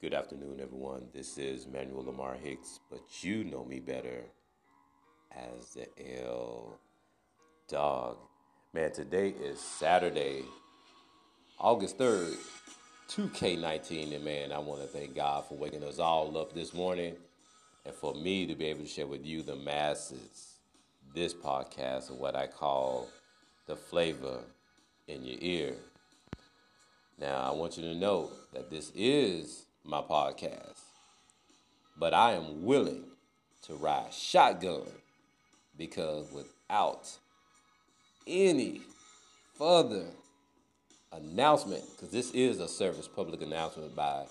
[0.00, 1.08] Good afternoon, everyone.
[1.12, 4.26] This is Manuel Lamar Hicks, but you know me better
[5.32, 5.88] as the
[6.22, 6.78] L
[7.68, 8.16] Dog.
[8.72, 10.42] Man, today is Saturday,
[11.58, 12.36] August 3rd,
[13.10, 14.14] 2K19.
[14.14, 17.16] And man, I want to thank God for waking us all up this morning
[17.84, 20.60] and for me to be able to share with you, the masses,
[21.12, 23.08] this podcast of what I call
[23.66, 24.44] the flavor
[25.08, 25.74] in your ear.
[27.18, 30.80] Now, I want you to know that this is my podcast,
[31.98, 33.04] but I am willing
[33.62, 34.82] to ride shotgun
[35.78, 37.08] because without
[38.26, 38.82] any
[39.56, 40.04] further
[41.10, 44.26] announcement, because this is a service public announcement by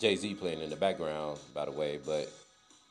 [0.00, 2.32] Jay Z playing in the background, by the way, but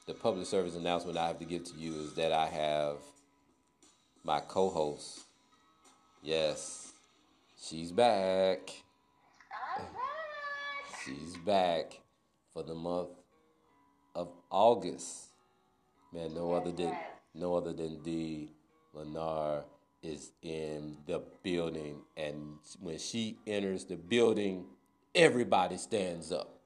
[0.06, 2.98] the public service announcement I have to give to you is that I have
[4.24, 5.22] my co host.
[6.22, 6.94] Yes,
[7.60, 8.85] she's back.
[11.06, 12.00] She's back
[12.52, 13.10] for the month
[14.16, 15.28] of August.
[16.12, 16.98] Man, no other than
[17.36, 18.50] no other than D.
[18.96, 19.66] Lenar
[20.02, 24.66] is in the building, and when she enters the building,
[25.14, 26.60] everybody stands up.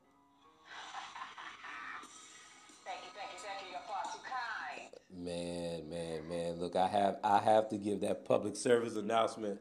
[2.86, 3.72] Thank you, thank you, thank you.
[3.72, 4.90] You're far kind.
[5.12, 6.60] Man, man, man.
[6.62, 9.60] Look, I have I have to give that public service announcement.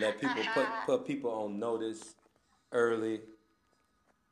[0.00, 2.14] Let people put put people on notice
[2.70, 3.22] early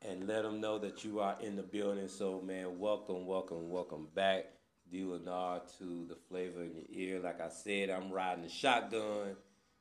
[0.01, 2.07] and let them know that you are in the building.
[2.07, 4.45] So, man, welcome, welcome, welcome back,
[4.91, 5.01] D.
[5.01, 7.19] Lenar, to the flavor in your ear.
[7.19, 9.35] Like I said, I'm riding the shotgun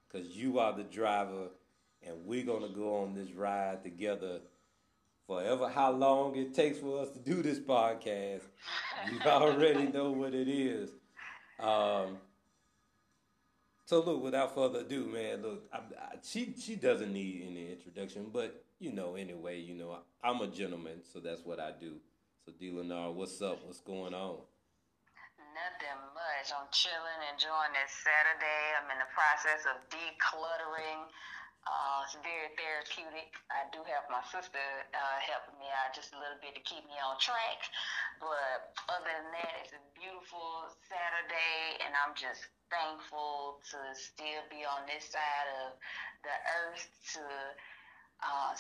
[0.08, 1.48] because you are the driver,
[2.02, 4.40] and we're gonna go on this ride together.
[5.26, 8.42] Forever, how long it takes for us to do this podcast,
[9.10, 10.90] you already know what it is.
[11.58, 12.18] Um,
[13.86, 18.26] so look, without further ado, man, look, I, I, she she doesn't need any introduction,
[18.32, 21.96] but you know, anyway, you know, I'm a gentleman, so that's what I do.
[22.44, 22.70] So, D.
[22.70, 23.64] Lenar, what's up?
[23.64, 24.44] What's going on?
[25.56, 26.52] Nothing much.
[26.52, 28.62] I'm chilling, enjoying this Saturday.
[28.76, 31.08] I'm in the process of decluttering.
[31.66, 33.32] Uh, it's very therapeutic.
[33.50, 34.62] I do have my sister
[34.94, 37.58] uh, helping me out just a little bit to keep me on track.
[38.20, 44.62] But other than that, it's a beautiful Saturday, and I'm just thankful to still be
[44.62, 45.74] on this side of
[46.22, 46.86] the earth
[47.18, 47.22] to
[48.22, 48.54] uh,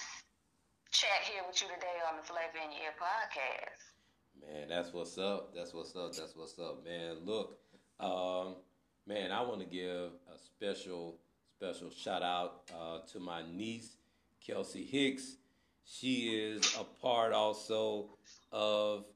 [0.90, 3.96] chat here with you today on the Flavor in Your Ear podcast.
[4.40, 5.54] Man, that's what's up.
[5.54, 6.14] That's what's up.
[6.14, 7.16] That's what's up, man.
[7.24, 7.58] Look,
[8.00, 8.56] um,
[9.06, 11.18] man, I want to give a special,
[11.56, 13.96] special shout out uh, to my niece,
[14.44, 15.36] Kelsey Hicks.
[15.84, 18.10] She is a part also
[18.52, 19.06] of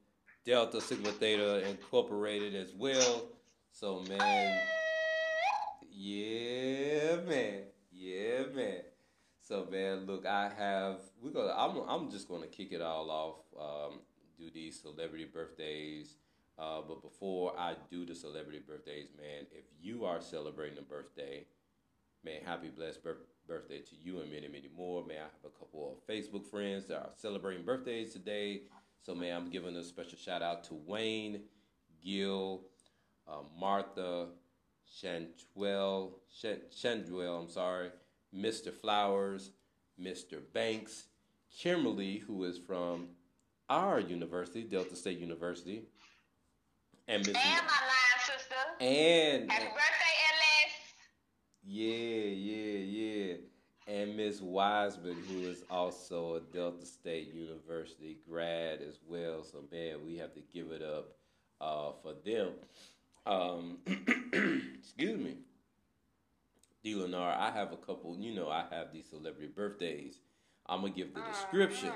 [0.45, 3.27] Delta Sigma Theta Incorporated as well.
[3.73, 4.61] So, man,
[5.91, 7.63] yeah, man,
[7.93, 8.83] yeah, man.
[9.51, 11.53] So, man, look, I have we're gonna.
[11.57, 13.39] I'm I'm just gonna kick it all off.
[13.61, 13.99] Um,
[14.39, 16.15] do these celebrity birthdays.
[16.57, 21.47] Uh, but before I do the celebrity birthdays, man, if you are celebrating a birthday,
[22.25, 25.05] man, happy blessed bir- birthday to you and many, many more.
[25.05, 28.63] Man, I have a couple of Facebook friends that are celebrating birthdays today.
[29.03, 31.41] So, man, I'm giving a special shout out to Wayne,
[32.05, 32.61] Gil,
[33.27, 34.29] uh, Martha,
[35.03, 37.91] Chantuel, Chandwell, I'm sorry,
[38.35, 38.73] Mr.
[38.73, 39.51] Flowers,
[40.01, 40.39] Mr.
[40.53, 41.05] Banks,
[41.57, 43.09] Kimberly, who is from
[43.69, 45.83] our university, Delta State University,
[47.09, 48.55] and Miss And my line sister.
[48.81, 50.75] and Happy birthday, Ellis.
[51.65, 53.35] yeah, yeah, yeah,
[53.89, 59.43] and Miss Wiseman, who is also a Delta State University grad as well.
[59.43, 61.17] So man, we have to give it up
[61.61, 62.51] uh, for them.
[63.27, 63.79] Um,
[64.79, 65.37] excuse me.
[66.83, 66.95] D.
[66.95, 70.19] Lenar, I have a couple, you know, I have these celebrity birthdays.
[70.67, 71.93] I'm gonna give the ah, description.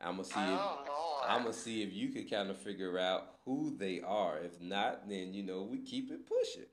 [0.00, 1.22] I'm gonna see if Oh.
[1.26, 4.38] I'm gonna see if you can kind of figure out who they are.
[4.38, 6.66] If not, then you know we keep it pushing.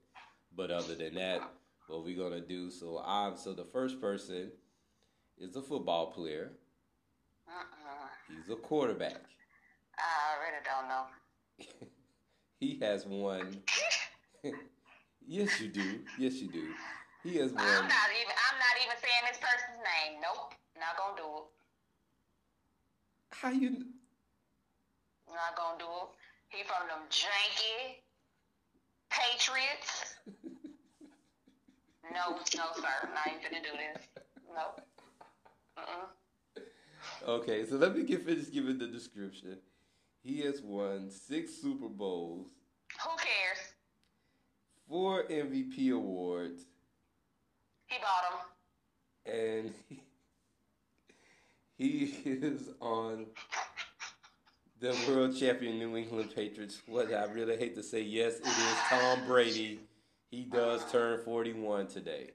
[0.56, 1.42] But other than that,
[1.88, 2.70] what we're gonna do?
[2.70, 4.52] So I'm so the first person
[5.38, 6.52] is a football player.
[7.48, 8.08] Uh-uh.
[8.30, 9.22] He's a quarterback.
[9.98, 11.88] I already don't know.
[12.60, 13.64] he has won.
[15.28, 16.00] yes, you do.
[16.18, 16.68] Yes, you do.
[17.24, 18.36] He has I'm not even.
[18.36, 20.20] I'm not even saying this person's name.
[20.22, 20.54] Nope.
[20.78, 21.46] Not gonna do it.
[23.32, 23.70] How you?
[25.32, 26.10] Not gonna do it.
[26.50, 28.02] He from them janky
[29.10, 30.16] Patriots.
[32.12, 33.10] no, no, sir.
[33.14, 34.08] Not even finna do this.
[34.54, 34.84] No.
[35.80, 36.10] Mm-mm.
[37.28, 39.58] Okay, so let me get finished giving the description.
[40.22, 42.48] He has won six Super Bowls,
[43.04, 43.74] Who cares?
[44.88, 46.66] four MVP awards,
[47.94, 48.40] He bought them.
[49.36, 49.74] and
[51.78, 53.28] he, he is on
[54.80, 56.82] the world champion New England Patriots.
[56.88, 59.80] What I really hate to say, yes, it is Tom Brady.
[60.32, 62.32] He does turn 41 today.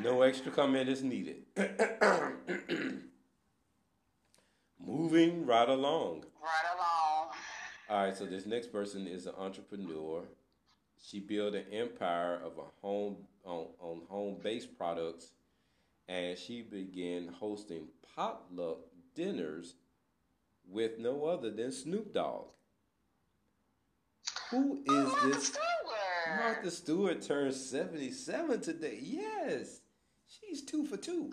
[0.00, 1.42] No extra comment is needed.
[4.78, 6.24] Moving right along.
[6.40, 7.30] Right along.
[7.88, 10.22] All right, so this next person is an entrepreneur.
[11.00, 15.32] She built an empire of a home on, on home based products,
[16.08, 18.78] and she began hosting potluck
[19.14, 19.74] dinners
[20.68, 22.48] with no other than Snoop Dogg.
[24.50, 25.46] Who oh, is oh, Martha this?
[25.46, 26.38] Stewart.
[26.38, 28.98] Martha Stewart turned 77 today.
[29.00, 29.80] Yes.
[30.28, 31.32] She's two for two.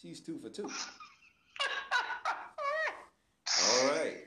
[0.00, 0.64] She's two for two.
[3.64, 4.17] All right.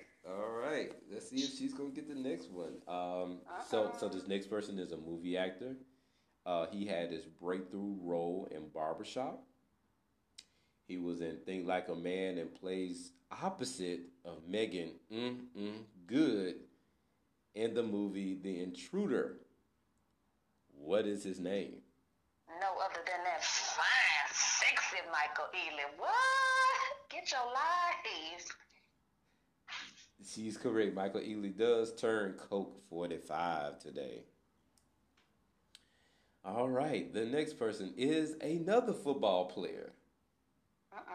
[1.32, 1.42] All right.
[1.42, 2.82] Let's see if she's gonna get the next one.
[2.88, 3.38] Um,
[3.70, 5.76] so so this next person is a movie actor.
[6.46, 9.44] Uh, he had his breakthrough role in Barbershop.
[10.88, 16.56] He was in Think Like a Man and plays opposite of Meagan mm, mm, Good
[17.56, 19.38] in the movie The Intruder.
[20.76, 21.76] What is his name?
[22.60, 25.98] No other than that fine, sexy Michael Ealy.
[25.98, 26.12] What?
[27.10, 28.52] Get your lies.
[30.28, 30.96] She's correct.
[30.96, 34.24] Michael Ealy does turn Coke 45 today.
[36.44, 37.12] All right.
[37.14, 39.92] The next person is another football player.
[40.94, 41.14] Uh-uh.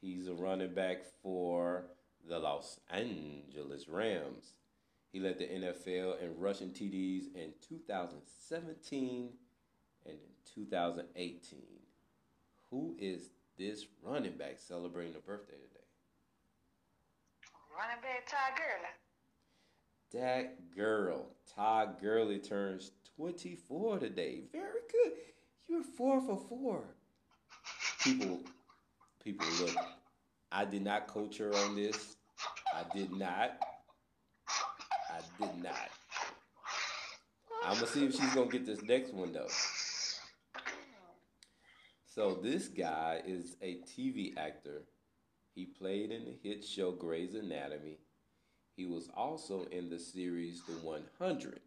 [0.00, 1.84] He's a running back for
[2.28, 4.52] the Los Angeles Rams.
[5.12, 9.30] He led the NFL in rushing TDs in 2017
[10.04, 11.60] and in 2018.
[12.70, 15.85] Who is this running back celebrating a birthday today?
[17.76, 20.24] Running back Ty Gurley.
[20.24, 24.44] That girl, Todd Gurley, turns 24 today.
[24.50, 25.12] Very good.
[25.68, 26.84] You're four for four.
[28.02, 28.40] People,
[29.22, 29.76] people, look.
[30.50, 32.16] I did not coach her on this.
[32.72, 33.58] I did not.
[35.10, 35.90] I did not.
[37.62, 39.48] I'm gonna see if she's gonna get this next one though.
[42.06, 44.84] So this guy is a TV actor.
[45.56, 47.96] He played in the hit show Grey's Anatomy.
[48.76, 51.60] He was also in the series The 100.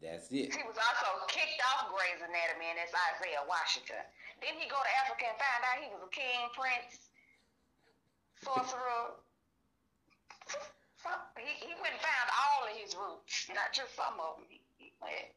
[0.00, 0.48] That's it.
[0.48, 4.00] He was also kicked off Grey's Anatomy, and it's Isaiah Washington.
[4.40, 7.12] Didn't he go to Africa and find out he was a king, prince,
[8.40, 9.20] sorcerer?
[11.36, 14.48] He, he went and found all of his roots, not just some of them.
[14.48, 15.36] He, he went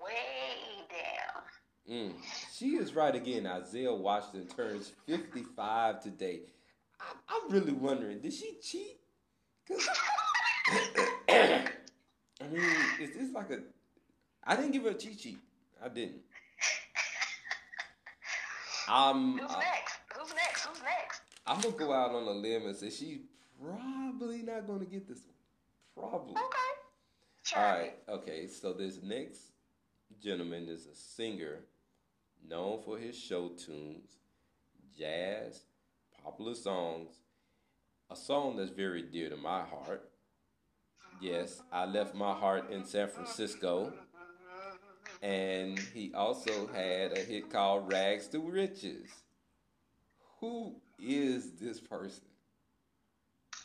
[0.00, 1.44] way down.
[1.90, 2.12] Mm.
[2.52, 3.46] She is right again.
[3.46, 6.40] Isaiah Washington turns 55 today.
[7.00, 8.98] I, I'm really wondering, did she cheat?
[9.68, 9.88] 'Cause-
[11.28, 11.68] I
[12.50, 12.62] mean,
[13.00, 13.60] is this like a.
[14.44, 15.38] I didn't give her a cheat sheet.
[15.82, 16.22] I didn't.
[18.88, 19.94] Um, Who's uh, next?
[20.16, 20.64] Who's next?
[20.66, 21.20] Who's next?
[21.46, 23.18] I'm gonna go out on a limb and say she's
[23.60, 25.20] probably not gonna get this
[25.94, 26.10] one.
[26.10, 26.32] Probably.
[26.34, 27.56] Okay.
[27.56, 27.94] All right.
[28.08, 28.46] Okay.
[28.48, 29.40] So this next
[30.22, 31.60] gentleman is a singer
[32.48, 34.16] known for his show tunes,
[34.98, 35.62] jazz,
[36.22, 37.20] popular songs,
[38.10, 40.10] a song that's very dear to my heart.
[41.20, 43.92] Yes, I left my heart in San Francisco.
[45.22, 49.08] And he also had a hit called Rags to Riches.
[50.40, 52.24] Who is this person?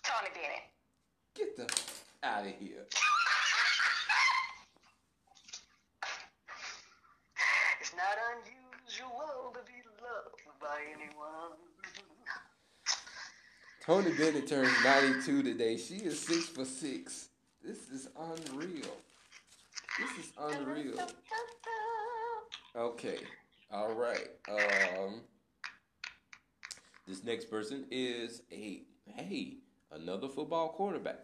[0.04, 0.64] Tony Bennett.
[1.36, 2.86] Get the f- out of here.
[7.82, 11.52] It's not unusual to be loved by anyone.
[13.86, 15.76] Tony Bennett turns 92 today.
[15.76, 17.28] She is six for six.
[17.62, 18.96] This is unreal.
[20.00, 20.96] This is unreal.
[22.74, 23.18] Okay.
[23.70, 24.30] All right.
[24.50, 25.22] Um,
[27.06, 29.58] this next person is a hey
[29.92, 31.20] another football quarterback.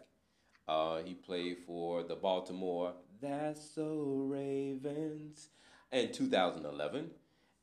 [0.66, 5.48] Uh, he played for the Baltimore That's So Ravens
[5.90, 7.10] in 2011,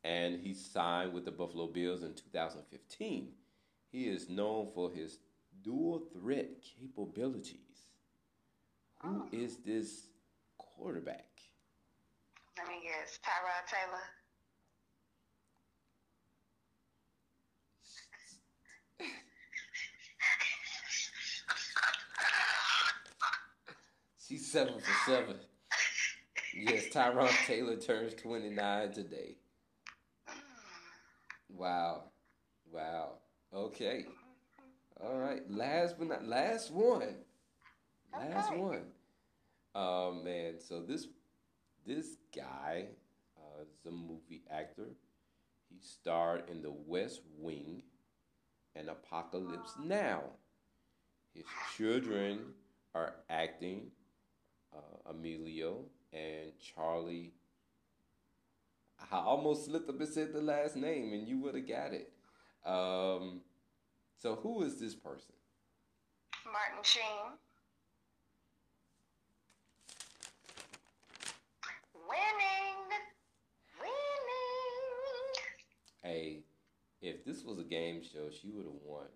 [0.05, 3.29] and he signed with the Buffalo Bills in 2015.
[3.91, 5.17] He is known for his
[5.63, 7.57] dual threat capabilities.
[9.01, 9.27] Who oh.
[9.31, 10.05] is this
[10.59, 11.25] quarterback?
[12.55, 13.19] Let me guess.
[13.23, 14.03] Tyrod Taylor.
[24.27, 25.35] She's seven for seven.
[26.55, 29.37] Yes, Tyrod Taylor turns 29 today.
[31.57, 32.03] Wow.
[32.71, 33.19] Wow.
[33.53, 34.05] Okay.
[35.01, 35.49] All right.
[35.49, 37.15] Last but not last one.
[38.13, 38.59] Last Okay.
[38.59, 38.85] one.
[39.75, 40.55] Oh man.
[40.59, 41.07] So this
[41.85, 42.87] this guy
[43.37, 44.89] uh, is a movie actor.
[45.69, 47.83] He starred in The West Wing
[48.75, 50.23] and Apocalypse Now.
[51.33, 51.45] His
[51.77, 52.53] children
[52.95, 53.91] are acting
[54.75, 57.33] uh, Emilio and Charlie.
[59.11, 62.11] I almost slipped up and said the last name, and you would have got it.
[62.65, 63.41] Um,
[64.17, 65.35] so, who is this person?
[66.45, 67.03] Martin Sheen.
[71.93, 72.89] Winning.
[73.79, 75.35] Winning.
[76.03, 76.43] Hey,
[77.01, 79.07] if this was a game show, she would have won.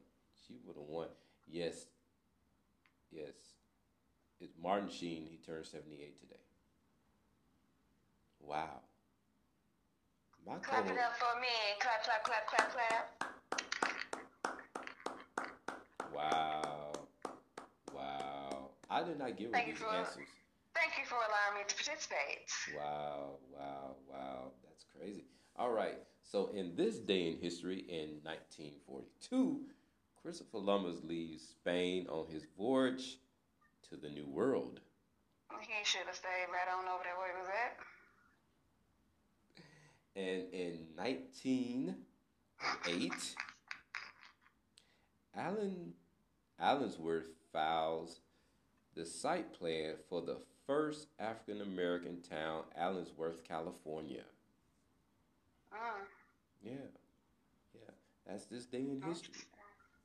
[0.47, 1.07] She would have won.
[1.47, 1.85] Yes.
[3.11, 3.33] Yes.
[4.39, 5.27] It's Martin Sheen.
[5.29, 6.39] He turned 78 today.
[8.39, 8.81] Wow.
[10.49, 11.47] My clap it up for me.
[11.79, 13.05] Clap, clap, clap, clap, clap.
[16.11, 16.91] Wow.
[17.93, 18.71] Wow.
[18.89, 20.25] I did not give her these for, answers.
[20.73, 22.49] Thank you for allowing me to participate.
[22.75, 24.51] Wow, wow, wow.
[24.63, 25.25] That's crazy.
[25.55, 25.99] All right.
[26.23, 29.61] So, in this day in history, in 1942,
[30.19, 33.19] Christopher Columbus leaves Spain on his voyage
[33.89, 34.79] to the New World.
[35.61, 37.77] He should have stayed right on over there where he was at.
[40.19, 43.35] And in 1908,
[45.33, 45.93] Allen
[46.61, 48.19] Allensworth files
[48.95, 50.35] the site plan for the
[50.67, 54.25] first African American town, Allensworth, California.
[55.73, 55.77] Mm.
[56.63, 56.71] Yeah,
[57.73, 57.91] yeah.
[58.27, 59.35] That's this day in history.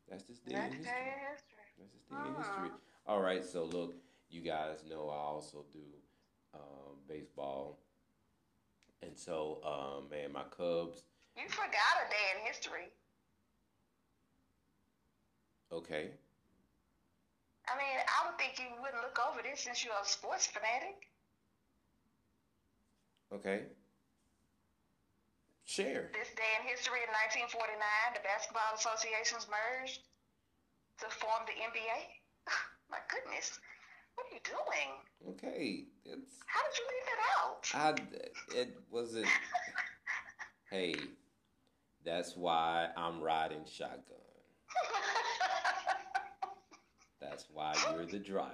[0.08, 0.92] That's this day in history.
[1.76, 2.70] That's this day in history.
[3.08, 3.96] All right, so look,
[4.30, 5.80] you guys know I also do
[6.54, 7.80] um, baseball,
[9.06, 11.02] and so um, man, my Cubs.
[11.36, 12.88] You forgot a day in history.
[15.72, 16.10] Okay.
[17.66, 21.08] I mean, I would think you wouldn't look over this since you're a sports fanatic.
[23.32, 23.66] Okay.
[25.64, 26.12] Share.
[26.12, 27.10] This day in history in
[27.50, 27.80] 1949,
[28.14, 30.04] the basketball associations merged
[31.00, 31.98] to form the NBA.
[32.92, 33.58] My goodness.
[34.14, 35.34] What are you doing?
[35.34, 36.32] Okay, it's.
[36.46, 37.98] How did you leave that out?
[38.54, 38.58] I.
[38.60, 39.26] It wasn't.
[40.70, 40.94] hey,
[42.04, 44.02] that's why I'm riding shotgun.
[47.20, 48.52] that's why you're the driver.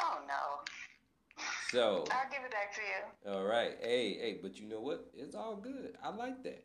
[0.00, 0.72] Oh no.
[1.70, 3.32] So I'll give it back to you.
[3.34, 3.76] All right.
[3.80, 5.10] Hey, hey, but you know what?
[5.14, 5.96] It's all good.
[6.02, 6.64] I like that.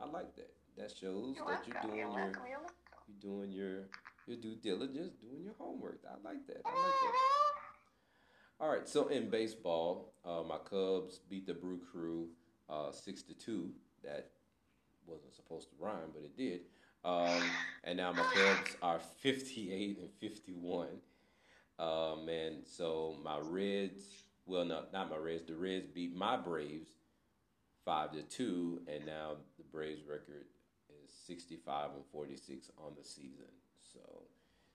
[0.00, 0.50] I like that.
[0.76, 2.42] That shows you're that you're doing you're your welcome.
[2.48, 3.84] you're doing your
[4.30, 6.00] your due diligence, doing your homework.
[6.06, 6.62] I like that.
[6.64, 7.14] I like that.
[8.60, 12.28] All right, so in baseball, uh, my Cubs beat the Brew Crew
[12.68, 13.72] uh, six to two.
[14.04, 14.30] That
[15.04, 16.60] wasn't supposed to rhyme, but it did.
[17.04, 17.42] Um,
[17.82, 21.00] and now my Cubs are fifty-eight and fifty-one.
[21.78, 24.04] Um, and so my Reds,
[24.46, 25.46] well, not not my Reds.
[25.46, 26.90] The Reds beat my Braves
[27.84, 30.44] five to two, and now the Braves record
[31.02, 33.46] is sixty-five and forty-six on the season.
[33.92, 34.00] So,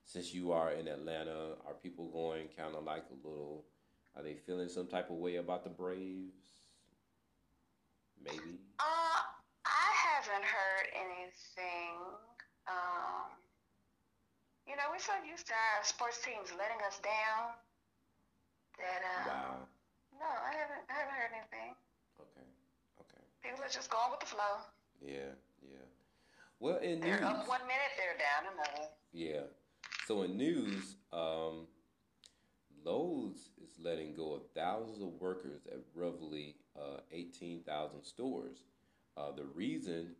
[0.04, 3.64] since you are in Atlanta, are people going kind of like a little?
[4.16, 6.36] Are they feeling some type of way about the Braves?
[8.22, 8.58] Maybe.
[8.80, 9.20] Uh,
[9.64, 12.00] I haven't heard anything.
[12.66, 13.30] Um,
[14.66, 17.54] you know, we're so used to our sports teams letting us down
[18.78, 19.00] that.
[19.04, 19.54] Um, wow.
[20.16, 20.84] No, I haven't.
[20.88, 21.72] I haven't heard anything.
[22.20, 22.48] Okay.
[23.04, 23.24] Okay.
[23.44, 24.54] People are just going with the flow.
[25.00, 25.36] Yeah.
[26.60, 28.88] Well, in they're news, up one minute, they're down another.
[29.12, 29.42] Yeah.
[30.06, 31.66] So in news, um,
[32.84, 38.58] Lowe's is letting go of thousands of workers at roughly uh, 18,000 stores.
[39.16, 40.14] Uh, the reason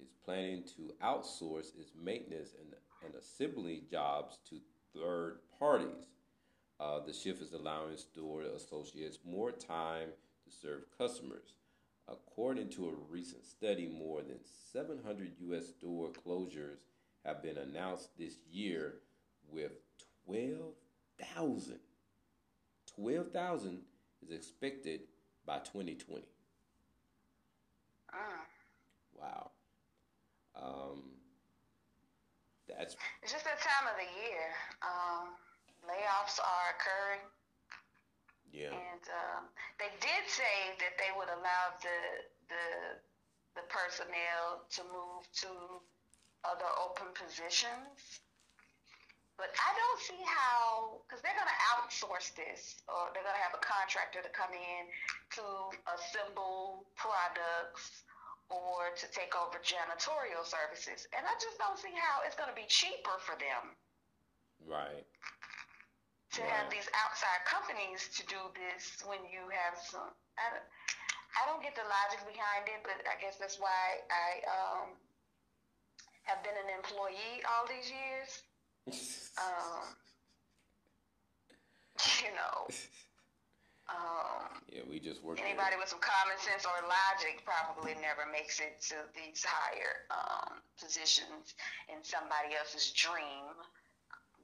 [0.00, 4.58] is planning to outsource its maintenance and, and assembly jobs to
[4.94, 6.06] third parties.
[6.80, 10.08] Uh, the shift is allowing store associates more time
[10.44, 11.54] to serve customers.
[12.10, 14.38] According to a recent study, more than
[14.72, 15.68] 700 U.S.
[15.68, 16.78] store closures
[17.24, 18.94] have been announced this year,
[19.50, 19.72] with
[20.26, 21.78] 12,000.
[22.94, 23.80] 12,000
[24.22, 25.00] is expected
[25.46, 26.22] by 2020.
[28.12, 28.16] Uh.
[29.18, 29.50] Wow.
[30.56, 31.02] Um,
[32.68, 32.96] that's.
[33.22, 34.48] It's just that time of the year.
[34.82, 35.28] Um,
[35.84, 37.24] layoffs are occurring.
[38.52, 38.72] Yeah.
[38.72, 39.42] And um,
[39.76, 42.00] they did say that they would allow the
[42.48, 42.64] the
[43.56, 45.50] the personnel to move to
[46.46, 48.22] other open positions.
[49.38, 53.46] But I don't see how, because they're going to outsource this, or they're going to
[53.46, 54.82] have a contractor to come in
[55.38, 55.44] to
[55.94, 58.02] assemble products
[58.50, 61.06] or to take over janitorial services.
[61.14, 63.78] And I just don't see how it's going to be cheaper for them.
[64.66, 65.06] Right
[66.32, 70.12] to have these outside companies to do this when you have some.
[70.36, 70.60] I,
[71.38, 74.88] I don't get the logic behind it, but I guess that's why I um,
[76.28, 78.30] have been an employee all these years.
[79.40, 79.88] um,
[82.24, 82.68] you know.
[83.88, 85.40] Um, yeah, we just work.
[85.40, 90.60] Anybody with some common sense or logic probably never makes it to these higher um,
[90.76, 91.56] positions
[91.88, 93.56] in somebody else's dream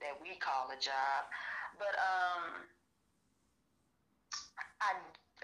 [0.01, 1.29] that we call a job.
[1.79, 2.43] But um,
[4.81, 4.93] I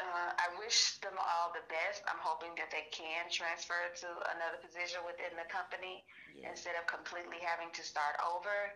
[0.00, 2.00] uh, I wish them all the best.
[2.08, 6.48] I'm hoping that they can transfer to another position within the company yeah.
[6.48, 8.72] instead of completely having to start over.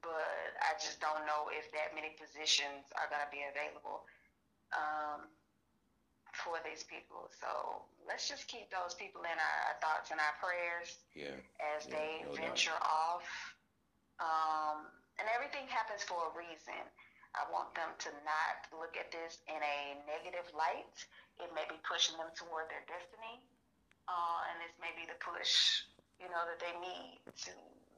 [0.00, 4.04] But I just don't know if that many positions are going to be available
[4.72, 5.28] um,
[6.32, 7.28] for these people.
[7.28, 11.36] So let's just keep those people in our, thoughts and our prayers yeah.
[11.60, 12.88] as yeah, they no venture doubt.
[12.88, 13.26] off.
[14.20, 14.78] Um,
[15.18, 16.82] and everything happens for a reason.
[17.34, 20.94] I want them to not look at this in a negative light.
[21.42, 23.42] It may be pushing them toward their destiny,
[24.06, 25.82] uh, and this may be the push,
[26.22, 27.52] you know, that they need to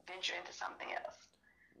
[0.09, 1.29] venture into something else.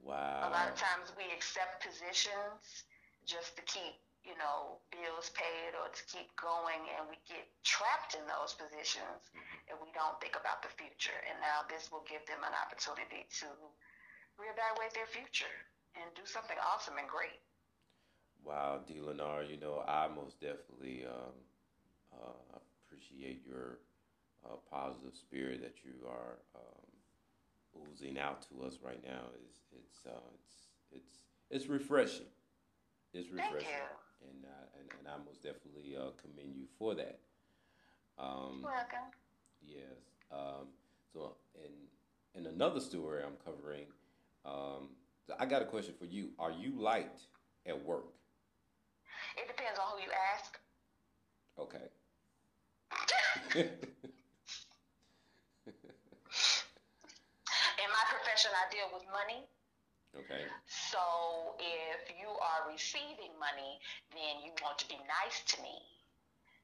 [0.05, 0.45] Wow.
[0.45, 2.85] A lot of times we accept positions
[3.25, 8.13] just to keep, you know, bills paid or to keep going, and we get trapped
[8.13, 9.73] in those positions, mm-hmm.
[9.73, 11.17] and we don't think about the future.
[11.25, 13.49] And now this will give them an opportunity to
[14.37, 15.51] reevaluate their future
[15.95, 17.41] and do something awesome and great.
[18.45, 19.01] Wow, D.
[19.03, 21.35] Lenar, you know, I most definitely um,
[22.13, 23.79] uh, appreciate your
[24.45, 26.87] uh, positive spirit that you are um,
[27.91, 29.27] oozing out to us right now.
[29.43, 30.55] It's it's uh, it's
[30.91, 31.13] it's
[31.49, 32.29] it's refreshing.
[33.13, 33.67] It's refreshing,
[34.21, 37.19] and, uh, and and I most definitely uh, commend you for that.
[38.19, 39.11] Um, welcome.
[39.65, 39.99] Yes.
[40.31, 40.67] Um,
[41.11, 43.87] so, in in another story I'm covering,
[44.47, 44.89] um,
[45.39, 46.29] I got a question for you.
[46.39, 47.21] Are you liked
[47.65, 48.05] at work?
[49.37, 50.57] It depends on who you ask.
[51.59, 51.89] Okay.
[57.77, 59.43] In my profession, I deal with money.
[60.15, 60.47] Okay.
[60.65, 60.97] So
[61.59, 63.77] if you are receiving money,
[64.15, 65.77] then you want to be nice to me.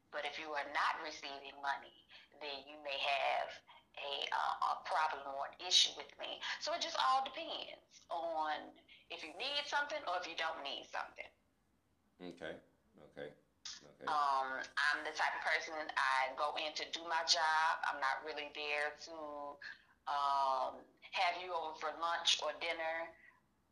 [0.10, 1.94] But if you are not receiving money,
[2.42, 3.50] then you may have
[3.98, 6.42] a, uh, a problem or an issue with me.
[6.60, 8.74] So it just all depends on
[9.10, 11.30] if you need something or if you don't need something.
[12.34, 12.56] Okay.
[13.12, 13.30] Okay.
[13.30, 14.08] Okay.
[14.08, 17.72] Um, I'm the type of person I go in to do my job.
[17.88, 19.16] I'm not really there to
[20.12, 20.84] um,
[21.16, 23.08] have you over for lunch or dinner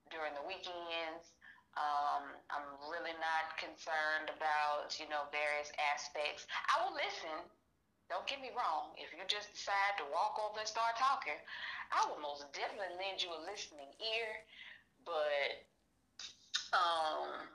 [0.07, 1.35] during the weekends.
[1.79, 6.43] Um, I'm really not concerned about, you know, various aspects.
[6.67, 7.47] I will listen.
[8.11, 8.91] Don't get me wrong.
[8.99, 11.39] If you just decide to walk over and start talking,
[11.95, 14.43] I will most definitely lend you a listening ear.
[15.07, 15.63] But
[16.75, 17.47] um,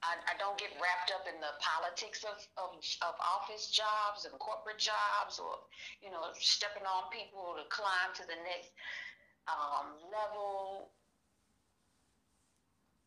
[0.00, 4.32] I, I don't get wrapped up in the politics of, of, of office jobs and
[4.40, 5.60] corporate jobs or,
[6.00, 8.72] you know, stepping on people to climb to the next
[9.44, 10.88] um, level.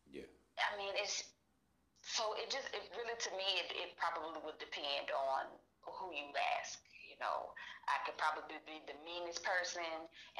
[0.06, 0.30] Yeah.
[0.54, 1.34] I mean, it's
[2.06, 5.50] so it just it really to me it, it probably would depend on
[5.86, 6.78] who you ask.
[7.06, 7.52] You know,
[7.86, 9.86] I could probably be the meanest person,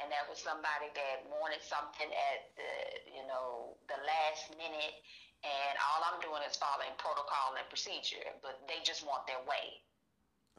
[0.01, 2.71] and that was somebody that wanted something at the
[3.13, 4.95] you know the last minute,
[5.45, 9.83] and all I'm doing is following protocol and procedure, but they just want their way.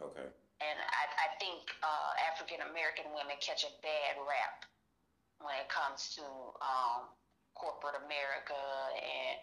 [0.00, 0.28] Okay.
[0.62, 4.64] And I, I think uh, African American women catch a bad rap
[5.42, 6.24] when it comes to
[6.62, 7.10] um,
[7.58, 8.58] corporate America
[8.96, 9.34] and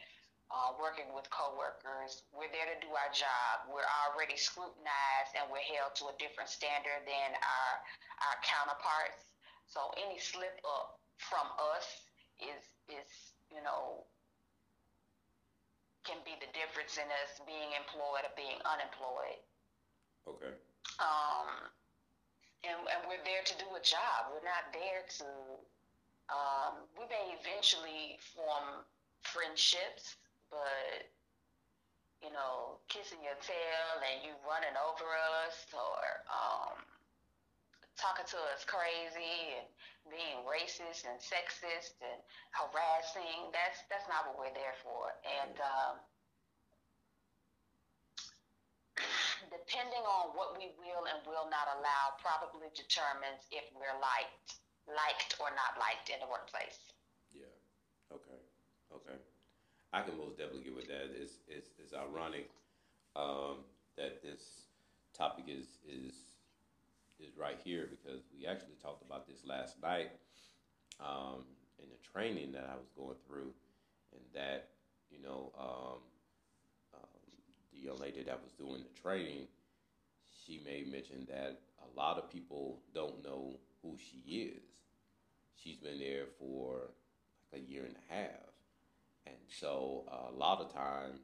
[0.51, 2.27] uh, working with coworkers.
[2.35, 3.71] We're there to do our job.
[3.71, 7.73] We're already scrutinized and we're held to a different standard than our
[8.27, 9.31] our counterparts.
[9.65, 12.03] So any slip up from us
[12.43, 12.61] is
[12.91, 13.07] is
[13.47, 14.03] you know
[16.03, 19.39] can be the difference in us being employed or being unemployed.
[20.25, 20.53] Okay.
[20.97, 21.69] Um,
[22.65, 24.33] and, and we're there to do a job.
[24.33, 25.29] We're not there to.
[26.31, 28.87] Um, we may eventually form
[29.21, 30.15] friendships,
[30.51, 31.09] but
[32.21, 35.09] you know, kissing your tail and you running over
[35.41, 36.77] us or um,
[37.97, 39.65] talking to us crazy and
[40.05, 42.21] being racist and sexist and
[42.53, 43.49] harassing.
[43.49, 45.17] That's that's not what we're there for.
[45.25, 45.95] And um,
[49.49, 55.41] depending on what we will and will not allow, probably determines if we're liked, liked
[55.41, 56.93] or not liked in the workplace.
[57.33, 57.49] Yeah.
[58.13, 58.37] Okay.
[58.93, 59.17] Okay.
[59.93, 61.11] I can most definitely get with that.
[61.19, 62.49] It's it's, it's ironic
[63.15, 63.65] um,
[63.97, 64.67] that this
[65.13, 66.13] topic is is
[67.19, 70.11] is right here because we actually talked about this last night
[70.99, 71.43] um,
[71.79, 73.53] in the training that I was going through,
[74.13, 74.69] and that
[75.11, 75.99] you know um,
[76.93, 77.21] um,
[77.73, 79.47] the young lady that was doing the training
[80.45, 84.63] she may mention that a lot of people don't know who she is.
[85.55, 86.91] She's been there for
[87.53, 88.50] like a year and a half.
[89.25, 91.19] And so uh, a lot of times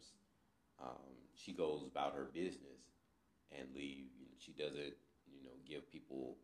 [0.82, 2.82] um, she goes about her business
[3.52, 4.06] and leave.
[4.20, 4.94] You know, she doesn't,
[5.28, 6.38] you know, give people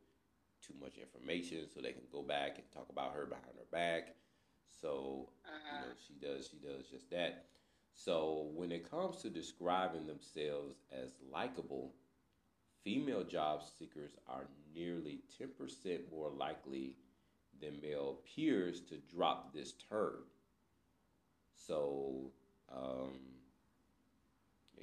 [0.65, 4.15] too much information so they can go back and talk about her behind her back.
[4.81, 5.77] So uh-huh.
[5.81, 7.45] you know, she does she does just that.
[7.95, 11.93] So when it comes to describing themselves as likable,
[12.83, 16.95] female job seekers are nearly 10% more likely
[17.61, 20.23] than male peers to drop this term.
[21.55, 22.31] So,
[22.71, 23.19] um,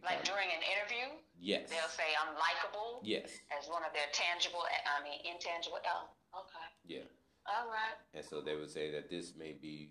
[0.05, 3.01] like during an interview, yes, they'll say I'm likable.
[3.03, 5.79] Yes, as one of their tangible, I mean intangible.
[5.85, 6.69] Oh, okay.
[6.87, 7.09] Yeah.
[7.47, 7.97] All right.
[8.15, 9.91] And so they would say that this may be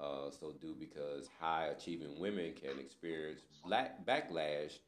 [0.00, 4.78] uh, so due because high achieving women can experience black backlash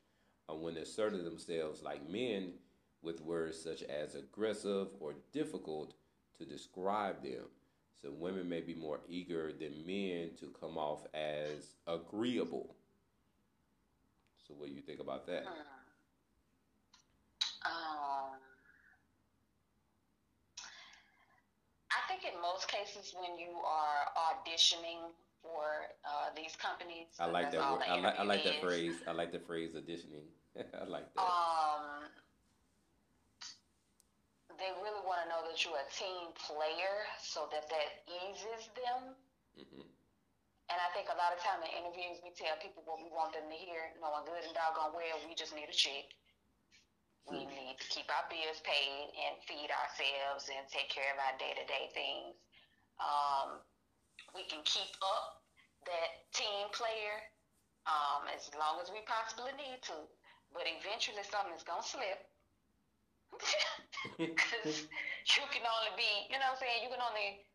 [0.49, 2.53] uh, when asserting themselves like men
[3.03, 5.95] with words such as aggressive or difficult
[6.39, 7.45] to describe them.
[8.03, 12.75] So women may be more eager than men to come off as agreeable.
[14.49, 15.47] So what do you think about that?
[17.65, 18.35] Um,
[21.93, 27.53] I think in most cases when you are auditioning for uh, these companies, I like
[27.53, 27.61] that.
[27.61, 27.83] Word.
[27.89, 28.95] I like I like that phrase.
[29.07, 30.27] I like the phrase auditioning.
[30.59, 31.23] I like that.
[31.23, 32.11] Um,
[34.63, 39.19] they really want to know that you're a team player so that that eases them.
[39.59, 39.83] Mm-hmm.
[40.71, 43.35] And I think a lot of time in interviews, we tell people what we want
[43.35, 46.07] them to hear, knowing good and doggone well, we just need a check.
[47.27, 47.51] We mm-hmm.
[47.51, 51.59] need to keep our bills paid and feed ourselves and take care of our day
[51.59, 52.39] to day things.
[53.03, 53.61] Um,
[54.33, 55.43] we can keep up
[55.91, 57.19] that team player
[57.91, 60.07] um, as long as we possibly need to.
[60.55, 62.32] But eventually something's going to slip
[64.19, 64.87] because
[65.31, 66.83] you can only be, you know what I'm saying?
[66.83, 67.47] You can only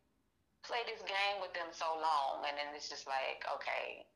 [0.64, 4.06] play this game with them so long, and then it's just like, okay.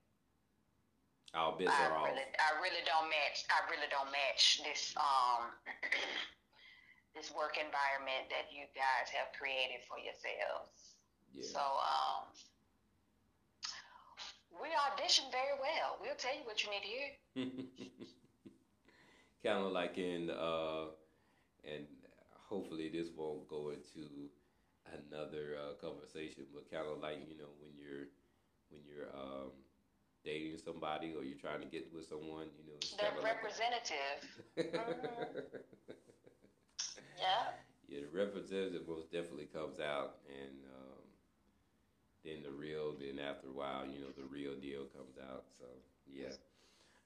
[1.33, 2.45] Our bits I are really, off.
[2.45, 3.49] I really don't match.
[3.49, 5.49] I really don't match this um
[7.17, 11.01] this work environment that you guys have created for yourselves.
[11.33, 11.57] Yeah.
[11.57, 12.29] So um,
[14.61, 15.97] we audition very well.
[16.01, 17.09] We'll tell you what you need to hear.
[19.45, 20.93] kind of like in uh,
[21.65, 21.87] and
[22.49, 24.29] hopefully this won't go into
[24.93, 28.09] another uh, conversation, but kind of like you know when you're
[28.71, 29.53] when you're um,
[30.25, 34.19] dating somebody or you're trying to get with someone, you know, it's the representative.
[34.57, 35.57] Like mm-hmm.
[37.19, 37.55] Yeah.
[37.89, 41.05] Yeah, the representative most definitely comes out, and um,
[42.25, 42.97] then the real.
[42.97, 45.45] Then after a while, you know, the real deal comes out.
[45.61, 45.67] So
[46.09, 46.33] yeah.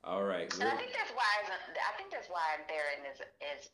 [0.04, 0.46] All right.
[0.54, 3.68] And I think that's why I think that's why there is is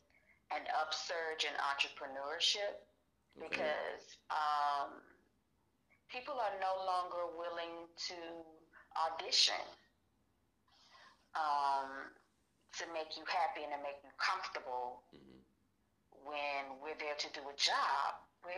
[0.51, 2.75] an upsurge in entrepreneurship
[3.37, 3.47] okay.
[3.47, 4.99] because um,
[6.11, 8.17] people are no longer willing to
[8.93, 9.63] audition
[11.33, 12.13] um,
[12.77, 15.41] to make you happy and to make you comfortable mm-hmm.
[16.25, 18.19] when we're there to do a job.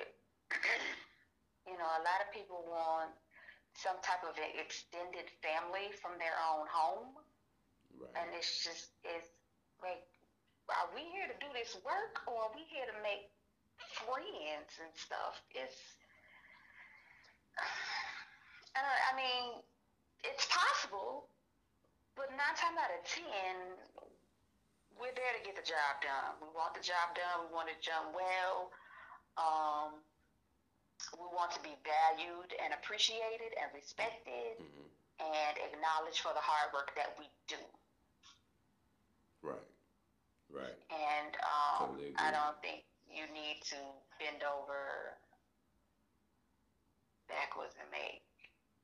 [1.66, 3.10] You know, a lot of people want
[3.74, 7.18] some type of an extended family from their own home.
[7.98, 8.14] Right.
[8.22, 9.34] And it's just, it's
[9.82, 10.06] like,
[10.74, 13.30] are we here to do this work or are we here to make
[13.94, 15.38] friends and stuff?
[15.54, 15.78] It's,
[18.76, 19.62] uh, I mean,
[20.26, 21.30] it's possible,
[22.18, 23.78] but nine times out of ten,
[24.98, 26.40] we're there to get the job done.
[26.40, 27.46] We want the job done.
[27.46, 28.72] We want it done well.
[29.36, 30.00] Um,
[31.20, 34.88] we want to be valued and appreciated and respected mm-hmm.
[35.20, 37.60] and acknowledged for the hard work that we do.
[40.52, 40.78] Right.
[40.90, 43.80] And um, totally I don't think you need to
[44.22, 45.18] bend over
[47.28, 48.22] backwards and make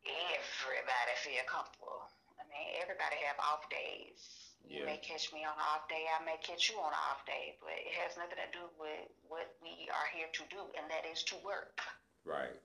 [0.06, 2.10] everybody feel comfortable.
[2.39, 4.52] I mean, everybody have off days.
[4.65, 4.86] Yeah.
[4.86, 6.06] You may catch me on an off day.
[6.10, 9.10] I may catch you on an off day, but it has nothing to do with
[9.26, 11.82] what we are here to do, and that is to work.
[12.26, 12.58] Right.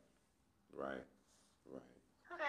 [0.73, 1.05] Right.
[2.33, 2.45] Okay.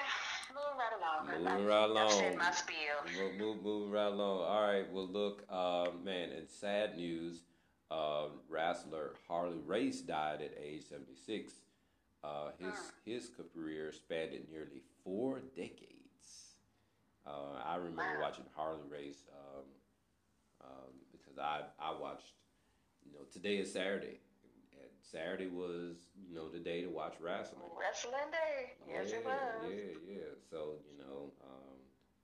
[0.54, 1.44] Moving right along.
[1.44, 2.08] Moving right along.
[2.08, 2.78] I said my spiel.
[3.18, 4.42] Move, move, moving right along.
[4.42, 4.92] All right.
[4.92, 7.42] Well, look, uh, man, and sad news.
[7.90, 11.54] Uh, wrestler Harley Race died at age 76.
[12.22, 13.12] Uh, his hmm.
[13.12, 15.94] his career spanned nearly four decades.
[17.26, 18.24] Uh, I remember wow.
[18.24, 19.64] watching Harley Race um,
[20.66, 22.34] um, because I I watched.
[23.06, 24.20] You know, today is Saturday.
[25.12, 25.96] Saturday was,
[26.28, 27.62] you know, the day to watch wrestling.
[27.80, 28.74] Wrestling day.
[28.92, 29.36] Yes, yeah, it was.
[29.64, 30.30] Yeah, yeah.
[30.50, 31.78] So, you know, um,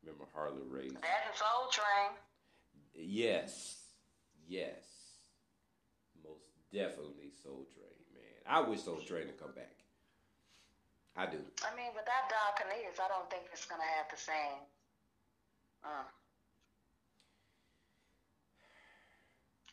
[0.04, 0.92] remember Harley Race.
[0.92, 2.12] That and Soul Train.
[2.94, 3.84] Yes.
[4.48, 4.84] Yes.
[6.24, 6.44] Most
[6.74, 8.44] definitely Soul Train, man.
[8.46, 9.72] I wish Soul Train to come back.
[11.16, 11.38] I do.
[11.64, 14.60] I mean, without Don Cornelius, I don't think it's gonna have the same.
[15.84, 16.04] Uh,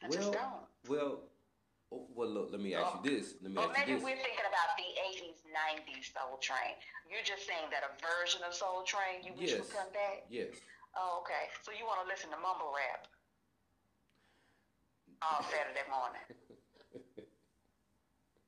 [0.02, 0.64] I well, just don't.
[0.88, 1.20] well,
[1.92, 2.28] oh, well.
[2.28, 3.34] Look, let me ask you this.
[3.42, 4.04] Let me Or ask maybe you this.
[4.04, 6.74] we're thinking about the 80s, 90s Soul Train.
[7.10, 9.60] You're just saying that a version of Soul Train you wish Yes.
[9.60, 10.24] would come back?
[10.30, 10.54] Yes.
[10.96, 11.50] Oh, okay.
[11.62, 13.06] So you want to listen to mumble rap
[15.22, 16.26] all Saturday morning?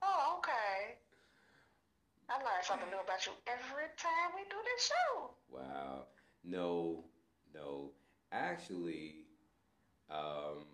[0.02, 0.98] Oh, okay.
[2.28, 5.30] I learn something new about you every time we do this show.
[5.50, 6.06] Wow.
[6.44, 7.04] No,
[7.54, 7.90] no.
[8.32, 9.26] Actually,
[10.10, 10.64] um,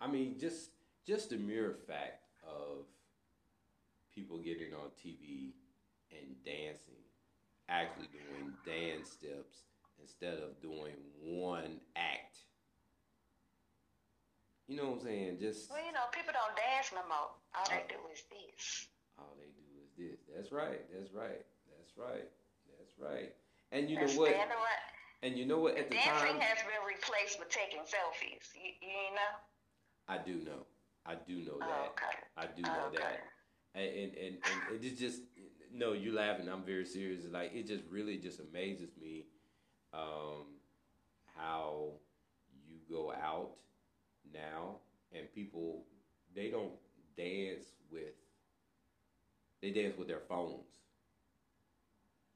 [0.00, 0.70] I mean, just
[1.06, 2.86] just the mere fact of
[4.14, 5.52] people getting on TV
[6.10, 7.02] and dancing,
[7.68, 9.64] actually doing dance steps
[10.00, 12.38] instead of doing one act.
[14.66, 15.38] You know what I'm saying?
[15.40, 17.34] Just Well, you know, people don't dance no more.
[17.58, 18.86] All they do is this.
[19.18, 20.20] all they do is this.
[20.30, 20.78] That's right.
[20.94, 21.42] That's right.
[21.74, 22.28] That's right.
[22.78, 23.34] That's right.
[23.72, 24.34] And you know what?
[25.22, 25.76] And you know what?
[25.76, 28.46] At the Dancing time, has been replaced with taking selfies.
[28.56, 29.32] You, you know?
[30.08, 30.64] I do know.
[31.10, 31.90] I do know Oh, that.
[31.90, 32.16] okay.
[32.36, 32.98] I do know Okay.
[33.02, 33.20] that.
[33.74, 34.34] And and, and
[34.72, 35.22] and it's just
[35.72, 36.48] no, You're laughing.
[36.48, 37.22] I'm very serious.
[37.30, 39.26] Like it just really just amazes me
[39.92, 40.46] um,
[41.36, 41.92] how
[42.68, 43.50] you go out
[44.32, 44.76] now
[45.12, 45.84] and people
[46.34, 46.72] they don't
[47.16, 48.14] dance with
[49.62, 50.66] they dance with their phones.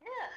[0.02, 0.30] Yeah.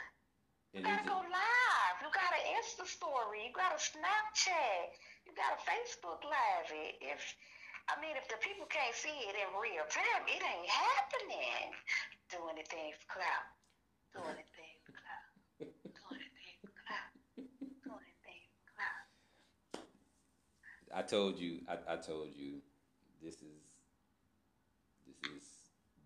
[0.73, 1.95] You gotta go live.
[2.01, 3.45] You got an Insta story.
[3.47, 4.93] You got a Snapchat.
[5.25, 6.67] You got a Facebook Live.
[6.71, 7.21] It- If
[7.87, 11.71] I mean, if the people can't see it in real time, it ain't happening.
[12.29, 13.47] Do anything for clout.
[14.11, 15.27] Do anything for clout.
[15.59, 17.11] Do anything for clout.
[17.39, 19.07] Do anything for clout.
[20.91, 21.61] I told you.
[21.67, 22.59] I, I told you.
[23.23, 23.63] This is
[25.07, 25.43] this is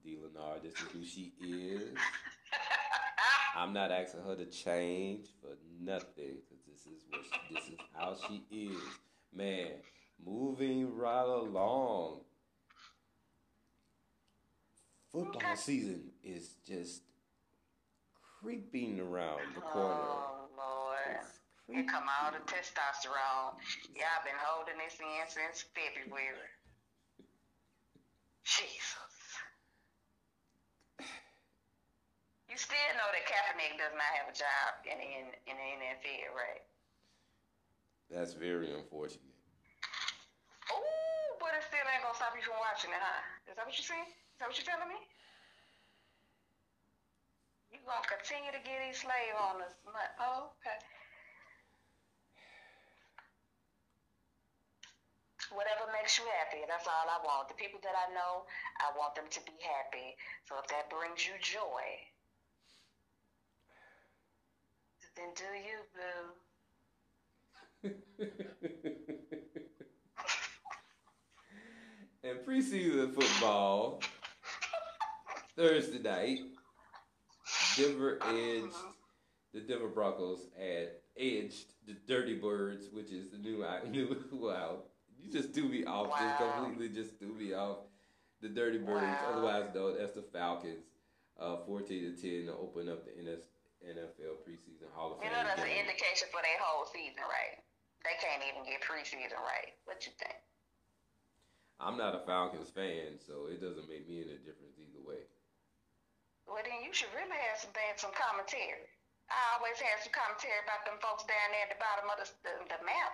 [0.04, 0.18] D.
[0.22, 0.62] Lenard.
[0.64, 1.98] This is who she is.
[3.56, 5.50] I'm not asking her to change for
[5.82, 8.82] nothing because this is what she, this is how she is.
[9.34, 9.72] Man,
[10.26, 12.22] moving right along.
[15.12, 17.02] Football season is just
[18.40, 20.00] creeping around the corner.
[20.00, 21.26] Oh Lord.
[21.68, 23.56] Here come all the testosterone.
[23.96, 26.36] Y'all been holding this in since February.
[28.44, 29.12] Jesus.
[32.50, 35.70] You still know that Kaepernick does not have a job in the, in, in the
[35.96, 36.64] NFL, right?
[38.10, 39.31] That's very unfortunate.
[40.72, 43.22] Ooh, but it still ain't gonna stop you from watching it, huh?
[43.52, 44.08] Is that what you're saying?
[44.10, 45.00] Is that what you're telling me?
[47.72, 49.74] You gonna continue to get these slave owners?
[50.20, 50.78] Oh, okay.
[55.52, 57.48] Whatever makes you happy, that's all I want.
[57.50, 58.46] The people that I know,
[58.82, 60.16] I want them to be happy.
[60.46, 61.84] So if that brings you joy,
[65.16, 66.34] then do you, boo.
[72.24, 74.02] and preseason football
[75.56, 76.40] Thursday night,
[77.76, 78.76] Denver edged
[79.54, 84.84] the Denver Broncos had edged the Dirty Birds, which is the new new wow.
[85.20, 86.18] You just do me off.
[86.18, 87.78] Just completely just do me off.
[88.42, 89.34] The Dirty Birds, Wow.
[89.34, 90.86] otherwise known as the Falcons,
[91.40, 93.44] uh, fourteen to ten to open up the NS,
[93.86, 95.30] NFL preseason Hall of Fame.
[95.30, 97.62] You know that's an indication for their whole season, right?
[98.02, 99.74] They can't even get preseason right.
[99.86, 100.34] What you think?
[101.82, 105.26] I'm not a Falcons fan, so it doesn't make me any difference either way.
[106.46, 108.86] Well, then you should really have some things, some commentary.
[109.34, 112.28] I always have some commentary about them folks down there at the bottom of the,
[112.46, 113.14] the, the map.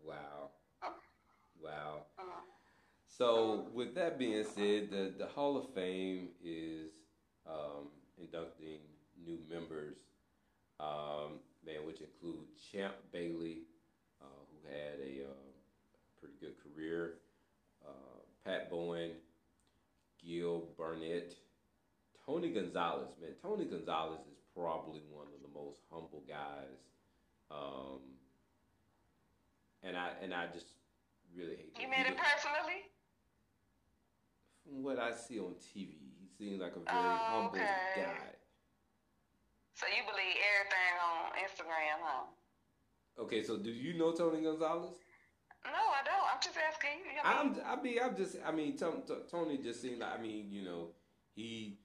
[0.00, 0.56] Wow.
[0.80, 0.96] Huh?
[1.60, 2.08] Wow.
[2.16, 2.48] Mm.
[3.06, 6.88] So, with that being said, the, the Hall of Fame is
[7.44, 8.80] um, inducting
[9.20, 9.96] new members,
[10.78, 13.68] um, man, which include Champ Bailey,
[14.22, 15.49] uh, who had a uh,
[16.40, 17.14] good career,
[17.86, 19.10] uh, Pat Bowlen,
[20.24, 21.34] Gil Burnett,
[22.26, 23.10] Tony Gonzalez.
[23.20, 26.80] Man, Tony Gonzalez is probably one of the most humble guys.
[27.50, 28.00] Um,
[29.82, 30.66] and I and I just
[31.36, 32.82] really hate You met him personally?
[34.62, 37.66] from what I see on TV, he seems like a very Oh, humble okay.
[37.96, 38.34] guy.
[39.74, 42.24] So you believe everything on Instagram, huh?
[43.22, 44.96] Okay, so do you know Tony Gonzalez?
[45.64, 46.26] No, I don't.
[46.32, 47.20] I'm just asking you.
[47.22, 48.76] I mean, I'm, I mean, I'm just, I mean,
[49.30, 50.88] Tony just seemed like, I mean, you know,
[51.34, 51.78] he.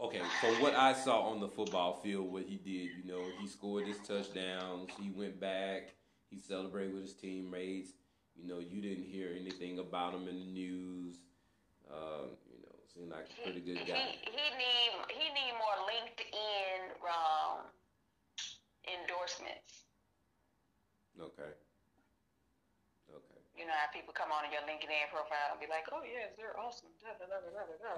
[0.00, 3.46] Okay, so what I saw on the football field, what he did, you know, he
[3.46, 4.88] scored his touchdowns.
[4.98, 5.94] He went back.
[6.30, 7.90] He celebrated with his teammates.
[8.34, 11.16] You know, you didn't hear anything about him in the news.
[11.90, 13.98] Uh, you know, seemed like a pretty good guy.
[13.98, 17.66] He, he need he need more LinkedIn um,
[18.86, 19.84] endorsements.
[21.20, 21.52] Okay.
[23.60, 26.56] You know how people come on your LinkedIn profile and be like, "Oh yes, they're
[26.56, 27.94] awesome." Da, da, da, da, da, da.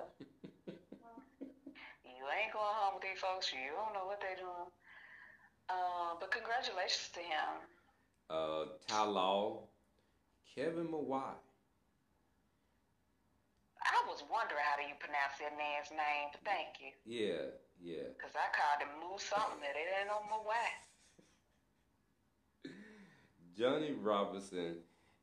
[2.18, 3.55] you ain't going home with these folks.
[3.55, 4.66] You don't know what they're doing.
[5.70, 7.62] Uh, but congratulations to him.
[8.27, 9.70] Uh, Ty Law,
[10.51, 11.38] Kevin Mawae.
[13.83, 16.90] I was wondering how do you pronounce that man's name, but thank you.
[17.07, 18.11] Yeah, yeah.
[18.18, 20.70] Because I called him Lou something that it ain't on my way.
[23.57, 24.77] Johnny Robinson,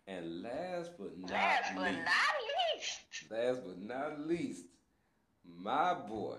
[0.10, 2.36] and last but not Last but least, not
[2.76, 3.00] least,
[3.32, 4.64] last but not least,
[5.46, 6.38] my boy,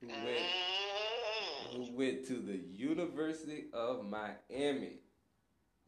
[0.00, 4.98] who went mm, who went to the University of Miami,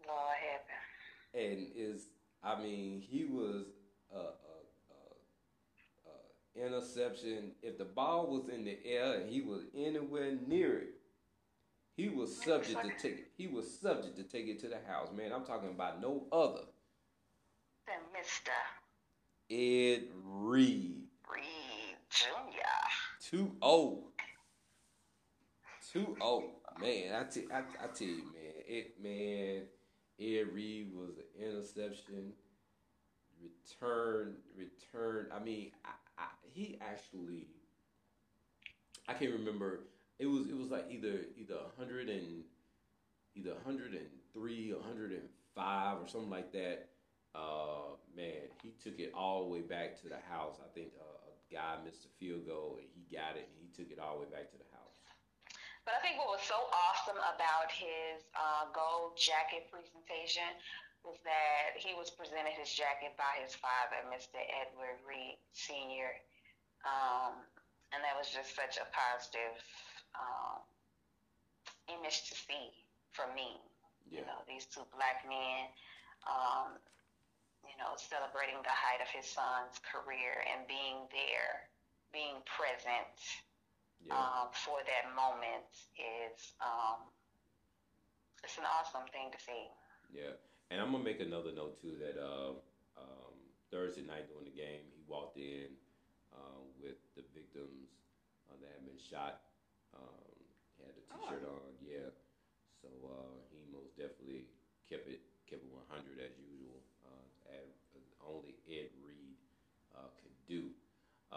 [0.07, 1.35] Lord heaven.
[1.35, 2.07] and is
[2.43, 3.67] I mean he was
[4.13, 4.23] a, a,
[6.59, 7.53] a, a interception.
[7.63, 10.95] If the ball was in the air and he was anywhere near it,
[11.97, 13.27] he was subject to take it.
[13.37, 15.09] He was subject to take it to the house.
[15.17, 16.63] Man, I'm talking about no other.
[17.87, 18.51] Then Mr.
[19.51, 21.05] Ed Reed.
[21.33, 22.31] Reed Jr.
[23.21, 24.05] Too old.
[24.05, 24.25] Oh.
[25.93, 26.45] Too old.
[26.45, 26.81] Oh.
[26.81, 29.63] Man, I, t- I, I tell you, man, it man,
[30.21, 32.33] Ed Reed was an interception.
[33.41, 35.27] Return, return.
[35.33, 37.49] I mean, I, I, he actually,
[39.09, 39.81] I can't remember.
[40.19, 42.45] It was it was like either either hundred and
[43.35, 46.89] either hundred and three hundred and five or something like that.
[47.35, 50.63] Uh, man, he took it all the way back to the house.
[50.63, 53.69] I think uh, a guy missed a field goal and he got it and he
[53.75, 55.03] took it all the way back to the house.
[55.83, 60.49] But I think what was so awesome about his uh, gold jacket presentation
[61.05, 64.41] was that he was presented his jacket by his father, Mr.
[64.41, 66.17] Edward Reed Sr.
[66.89, 67.45] Um,
[67.93, 69.61] and that was just such a positive
[70.17, 70.65] um,
[71.93, 72.73] image to see
[73.13, 73.61] for me.
[74.09, 75.69] You know, these two black men,
[76.29, 76.81] um,
[77.69, 81.69] you know, celebrating the height of his son's career and being there,
[82.13, 83.17] being present
[84.05, 84.15] Yeah.
[84.17, 85.65] um, for that moment
[85.97, 87.09] is um,
[88.45, 89.65] it's an awesome thing to see.
[90.13, 90.37] Yeah,
[90.71, 92.61] and I'm gonna make another note too that uh,
[93.01, 93.35] um,
[93.71, 95.73] Thursday night during the game, he walked in
[96.33, 97.89] uh, with the victims
[98.51, 99.41] uh, that had been shot.
[99.97, 100.37] Um,
[100.83, 102.11] had a T-shirt on, yeah.
[102.83, 104.45] So uh, he most definitely
[104.91, 107.73] kept it kept it 100 as usual, uh, as
[108.25, 109.37] only Ed Reed
[109.95, 110.73] uh, could do.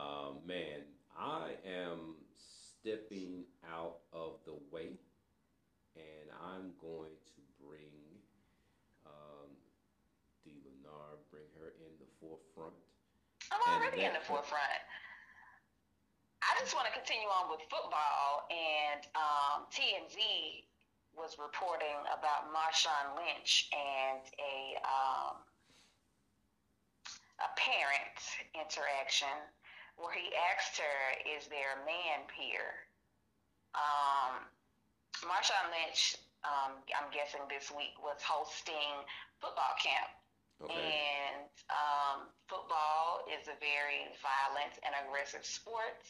[0.08, 0.88] Um, man,
[1.20, 4.96] I am stepping out of the way,
[6.00, 7.92] and I'm going to bring
[9.04, 9.52] um,
[10.46, 12.80] the Lennar, bring her in the forefront.
[13.52, 14.80] I'm already in the forefront.
[16.40, 20.64] I just want to continue on with football, and um, TMZ
[21.20, 25.44] was reporting about Marshawn Lynch and a um,
[27.44, 28.18] a parent
[28.56, 29.36] interaction
[29.98, 30.98] where he asked her,
[31.38, 32.88] "Is there a man here?"
[33.76, 34.46] Um,
[35.26, 39.04] Marshawn Lynch, um, I'm guessing this week was hosting
[39.42, 40.10] football camp
[40.64, 40.74] Okay.
[40.74, 46.02] and um, football is a very violent and aggressive sport.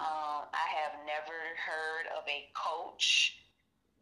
[0.00, 3.38] Um, I have never heard of a coach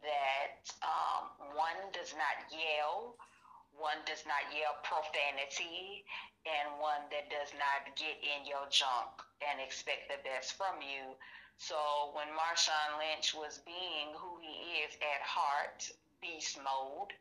[0.01, 3.15] that um, one does not yell,
[3.77, 6.03] one does not yell profanity,
[6.47, 11.15] and one that does not get in your junk and expect the best from you.
[11.59, 11.75] So
[12.15, 15.83] when Marshawn Lynch was being who he is at heart,
[16.23, 17.11] beast mode,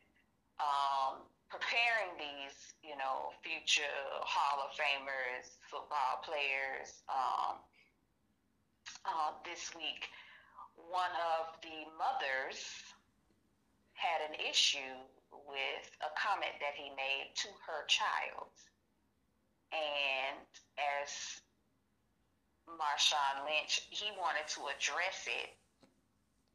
[0.62, 7.58] um, preparing these, you know, future Hall of Famers, football players, um,
[9.04, 10.06] uh, this week,
[10.76, 12.62] one of the mothers
[13.94, 14.94] had an issue
[15.32, 18.54] with a comment that he made to her child.
[19.72, 20.46] And
[21.02, 21.42] as
[22.66, 25.56] Marshawn Lynch, he wanted to address it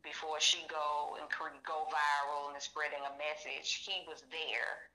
[0.03, 1.29] before she go and
[1.63, 3.85] go viral and spreading a message.
[3.85, 4.89] He was there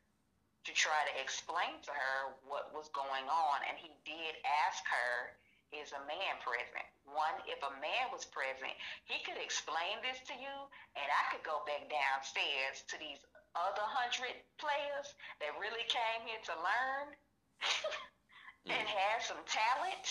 [0.65, 5.39] to try to explain to her what was going on, and he did ask her,
[5.73, 8.73] "Is a man present?" One, if a man was present,
[9.05, 10.57] he could explain this to you,
[10.97, 16.41] and I could go back downstairs to these other hundred players that really came here
[16.45, 17.17] to learn
[18.67, 20.07] and had some talent.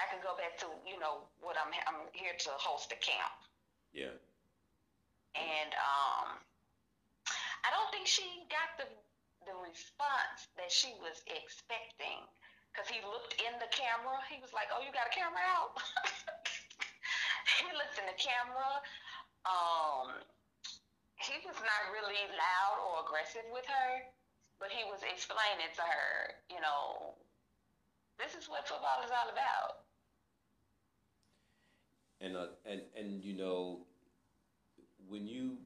[0.00, 3.36] I can go back to you know what I'm I'm here to host a camp,
[3.92, 4.16] yeah.
[5.36, 6.40] and um,
[7.62, 8.88] I don't think she got the
[9.46, 12.24] the response that she was expecting.
[12.72, 14.16] Because he looked in the camera.
[14.32, 15.76] He was like, Oh, you got a camera out?
[17.60, 18.80] he looked in the camera.
[19.44, 20.24] Um,
[21.22, 23.90] he was not really loud or aggressive with her,
[24.62, 27.18] but he was explaining to her, you know,
[28.14, 29.82] this is what football is all about.
[32.20, 33.80] And uh, and and you know,
[35.08, 35.58] when you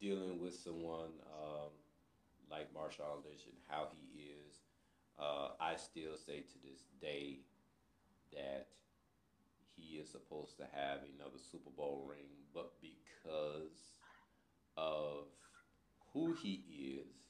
[0.00, 1.10] dealing with someone
[1.42, 1.74] um,
[2.48, 4.54] like Marshawn Lynch and how he is,
[5.18, 7.40] uh, I still say to this day
[8.32, 8.68] that
[9.74, 13.98] he is supposed to have another Super Bowl ring, but because
[14.76, 15.24] of
[16.12, 16.62] who he
[17.02, 17.23] is,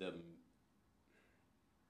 [0.00, 0.14] the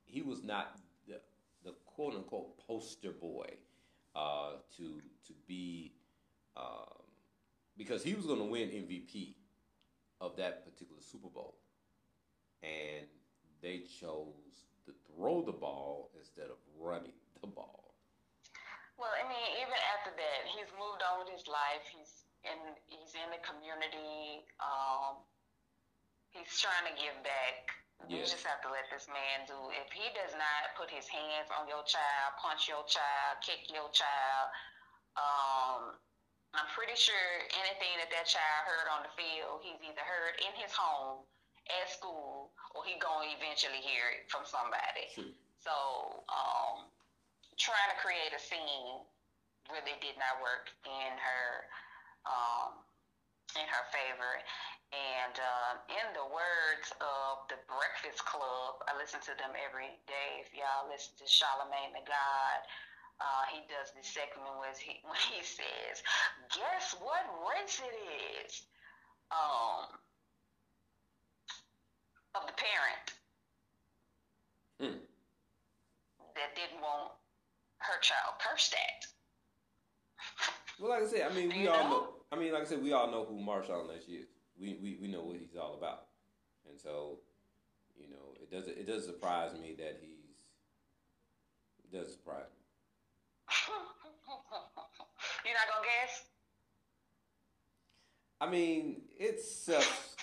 [0.05, 0.77] he was not
[1.09, 1.21] the
[1.65, 3.49] the quote unquote poster boy
[4.15, 5.93] uh, to to be
[6.57, 7.01] um,
[7.79, 9.35] because he was going to win MVP
[10.21, 11.55] of that particular Super Bowl,
[12.63, 13.07] and
[13.63, 17.95] they chose to throw the ball instead of running the ball.
[18.99, 21.89] Well, I mean, even after that, he's moved on with his life.
[21.89, 24.45] He's in he's in the community.
[24.61, 25.25] Um,
[26.37, 27.80] he's trying to give back.
[28.09, 28.33] You Yes.
[28.33, 29.71] just have to let this man do.
[29.71, 33.91] If he does not put his hands on your child, punch your child, kick your
[33.91, 34.51] child,
[35.17, 36.01] um,
[36.55, 40.53] I'm pretty sure anything that that child heard on the field, he's either heard in
[40.59, 41.23] his home,
[41.71, 45.07] at school, or he gonna eventually hear it from somebody.
[45.15, 45.31] True.
[45.63, 46.91] So, um,
[47.59, 49.07] trying to create a scene
[49.71, 51.47] really did not work in her,
[52.27, 52.83] um,
[53.57, 54.33] in her favor.
[54.91, 60.43] And uh, in the words of the Breakfast Club, I listen to them every day.
[60.43, 62.59] If y'all listen to Charlemagne the God,
[63.23, 66.03] uh, he does this segment where he when he says,
[66.51, 67.95] "Guess what race it
[68.43, 68.67] is?"
[69.31, 69.87] Um,
[72.35, 73.07] of the parent
[74.81, 74.99] Hmm.
[76.35, 77.13] that didn't want
[77.79, 79.07] her child cursed at.
[80.81, 81.91] Well, like I said, I mean, we you all know?
[81.91, 82.20] know.
[82.33, 84.27] I mean, like I said, we all know who Marshawn Lynch is.
[84.59, 86.07] We, we we know what he's all about,
[86.69, 87.21] and so,
[87.97, 90.37] you know, it doesn't it doesn't surprise me that he's.
[91.85, 92.65] It doesn't surprise me.
[95.45, 96.25] You're not gonna guess?
[98.41, 100.17] I mean, it's self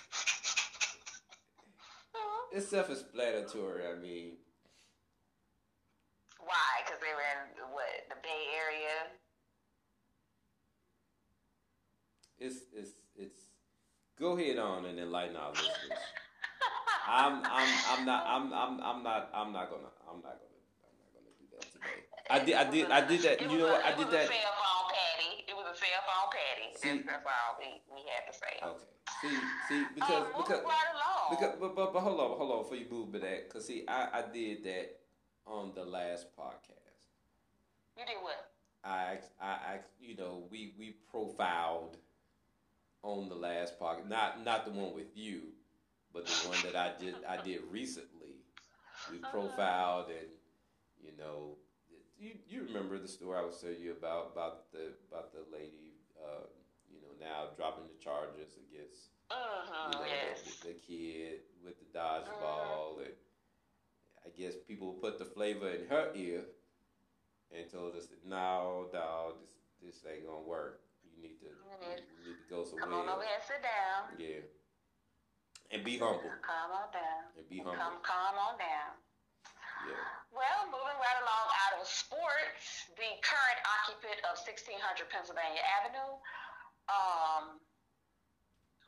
[2.52, 3.84] it's self-explanatory.
[3.86, 4.38] I mean,
[6.40, 6.82] Why?
[6.86, 9.12] Because they were in what the Bay Area.
[12.40, 13.40] It's it's it's.
[14.20, 16.02] Go ahead on and enlighten our listeners.
[17.08, 20.98] I'm I'm I'm not I'm I'm I'm not I'm not gonna I'm not gonna I'm
[20.98, 22.02] not gonna do that today.
[22.30, 23.42] I did I did I did that.
[23.42, 24.08] You know what I it was.
[24.08, 25.46] A cell phone patty.
[25.48, 26.68] It was a cell phone patty.
[26.76, 28.54] See- that's, that's all we, we had to say.
[28.64, 28.98] Okay.
[29.22, 29.38] See,
[29.70, 32.86] see, because um, because right because but, but but hold on, hold on before you
[32.92, 35.00] move to that, cause see, I I did that
[35.46, 37.08] on the last podcast.
[37.98, 38.52] you did what?
[38.84, 41.98] I I asked, you know, we we profiled
[43.08, 45.42] on the last podcast, not not the one with you,
[46.14, 48.36] but the one that I did I did recently.
[49.12, 50.28] We profiled and
[51.02, 51.58] you know,
[52.20, 55.96] you you remember the story I was telling you about about the about the lady,
[56.20, 56.46] uh,
[56.92, 59.92] you know, now dropping the charges against Mm-hmm.
[59.92, 60.60] you know, yes.
[60.62, 63.12] the, the kid with the dodgeball, and
[64.26, 66.44] I guess people put the flavor in her ear
[67.52, 69.34] and told us that no, dog,
[69.84, 70.80] this this ain't gonna work.
[72.50, 73.04] You need to you need to go Come somewhere.
[73.04, 74.02] on over here sit down.
[74.18, 74.44] Yeah,
[75.76, 77.24] and be humble Calm on down.
[77.36, 77.76] and be humble.
[77.76, 78.96] Come calm on down.
[79.86, 79.94] Yeah,
[80.34, 84.74] Well, moving right along out of sports, the current occupant of 1600
[85.14, 86.18] Pennsylvania Avenue,
[86.90, 87.62] um,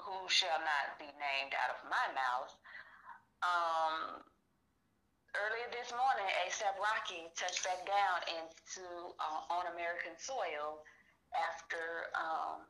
[0.01, 2.51] who shall not be named out of my mouth,
[3.45, 4.25] um,
[5.37, 10.81] earlier this morning, ASAP Rocky touched back down into uh, on American soil
[11.37, 12.65] after um,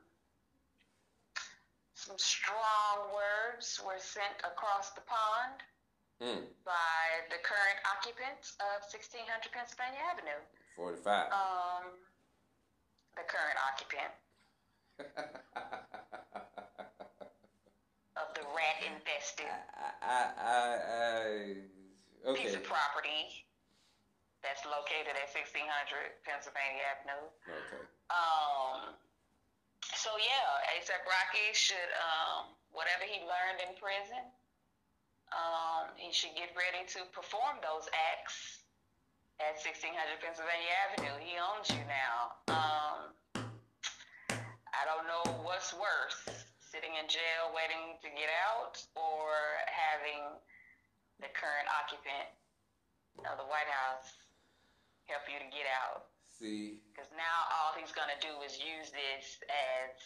[2.00, 5.60] some strong words were sent across the pond
[6.24, 10.40] mm, by the current occupants of 1600 Pennsylvania Avenue.
[10.80, 11.28] forty five.
[11.36, 11.92] Um,
[13.20, 14.16] the current occupant
[18.16, 23.44] of the rat infested I, I, I, I, piece of property
[24.40, 25.68] that's located at 1600
[26.24, 27.28] Pennsylvania Avenue.
[27.44, 27.84] okay.
[28.08, 28.96] Um,
[29.84, 34.24] so yeah, ASAP Rocky should, um, whatever he learned in prison,
[35.32, 38.66] um, he should get ready to perform those acts
[39.40, 41.16] at 1600 Pennsylvania Avenue.
[41.22, 42.18] He owns you now.
[42.50, 43.00] Um,
[44.74, 49.32] I don't know what's worse, sitting in jail waiting to get out, or
[49.68, 50.24] having
[51.20, 52.32] the current occupant
[53.28, 54.16] of the White House
[55.10, 56.09] help you to get out?
[56.40, 60.00] See, Because now all he's gonna do is use this as,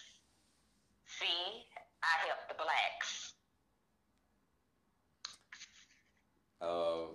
[1.06, 1.70] see,
[2.02, 3.34] I help the blacks.
[6.60, 7.06] uh,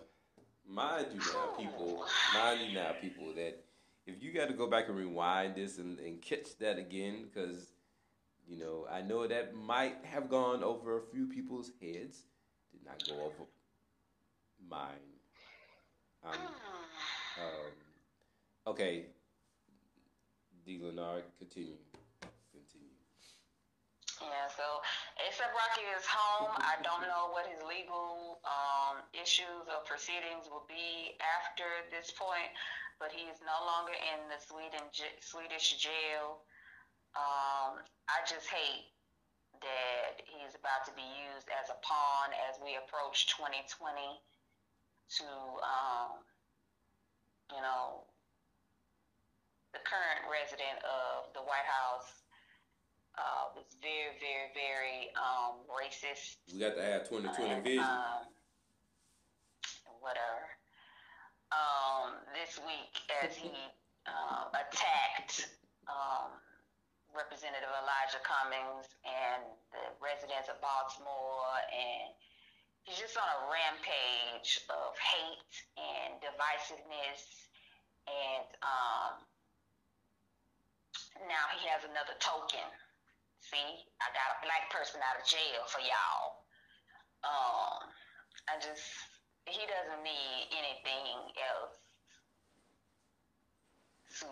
[0.68, 2.04] mind you now, people,
[2.34, 3.64] mind you now, people, that
[4.06, 7.72] if you got to go back and rewind this and, and catch that again, because
[8.46, 12.22] you know I know that might have gone over a few people's heads,
[12.72, 13.48] did not go over
[14.68, 15.18] mine.
[16.24, 17.72] Um, um,
[18.68, 19.08] okay,
[20.64, 20.76] D.
[20.82, 21.80] Leonard, continue.
[22.52, 22.92] Continue.
[24.20, 24.84] Yeah, so
[25.16, 26.52] ASAP Rocky is home.
[26.60, 32.52] I don't know what his legal um, issues or proceedings will be after this point,
[33.00, 34.84] but he is no longer in the Sweden
[35.24, 36.44] Swedish jail.
[37.16, 38.92] Um, I just hate
[39.64, 44.20] that he's about to be used as a pawn as we approach 2020
[45.18, 45.26] to,
[45.64, 46.20] um,
[47.54, 48.04] you know,
[49.72, 52.24] the current resident of the White House
[53.18, 56.40] uh, was very, very, very um, racist.
[56.52, 57.84] We got to have 2020 and, vision.
[57.84, 58.30] Um,
[60.00, 60.46] whatever.
[61.50, 62.94] Um, this week,
[63.24, 63.52] as he
[64.06, 65.50] uh, attacked
[65.88, 66.32] um,
[67.12, 69.42] Representative Elijah Cummings and
[69.72, 72.12] the residents of Baltimore, and
[72.84, 77.48] he's just on a rampage of hate and divisiveness,
[78.06, 79.27] and um,
[81.26, 82.64] now he has another token.
[83.40, 83.68] See,
[84.02, 86.44] I got a black person out of jail for y'all.
[87.24, 87.88] Um,
[88.50, 88.84] I just
[89.46, 91.76] he doesn't need anything else
[94.20, 94.28] to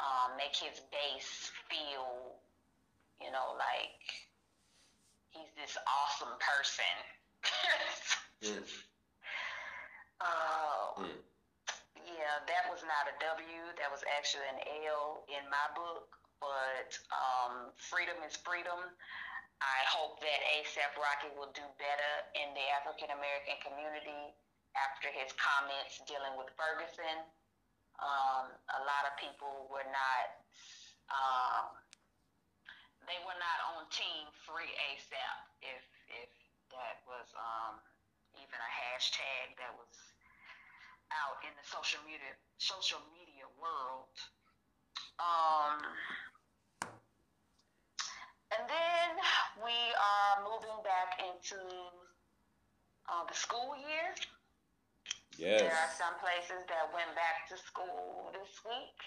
[0.00, 2.40] um, make his base feel,
[3.20, 4.00] you know, like
[5.30, 6.94] he's this awesome person.
[8.40, 8.64] Mm.
[10.22, 11.29] Oh, Mm.
[12.20, 13.60] Yeah, that was not a W.
[13.80, 16.12] That was actually an L in my book.
[16.36, 18.76] But um, freedom is freedom.
[19.60, 24.36] I hope that ASAP Rocky will do better in the African American community
[24.72, 27.24] after his comments dealing with Ferguson.
[28.00, 30.26] Um, a lot of people were not,
[31.12, 31.76] um,
[33.04, 35.36] they were not on team free ASAP.
[35.60, 35.84] If
[36.24, 36.32] if
[36.72, 37.84] that was um,
[38.40, 40.09] even a hashtag that was
[41.10, 44.14] out in the social media social media world.
[45.20, 45.78] Um,
[48.50, 49.10] and then
[49.62, 51.60] we are moving back into
[53.06, 54.14] uh, the school year.
[55.38, 55.62] Yes.
[55.64, 58.98] There are some places that went back to school this week.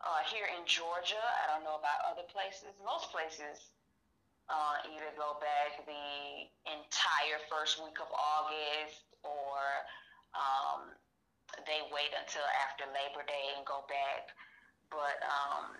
[0.00, 2.72] Uh, here in Georgia, I don't know about other places.
[2.80, 3.70] Most places
[4.48, 9.60] uh, either go back the entire first week of August or
[10.32, 10.96] um,
[11.66, 14.30] they wait until after Labor Day and go back.
[14.90, 15.78] But um,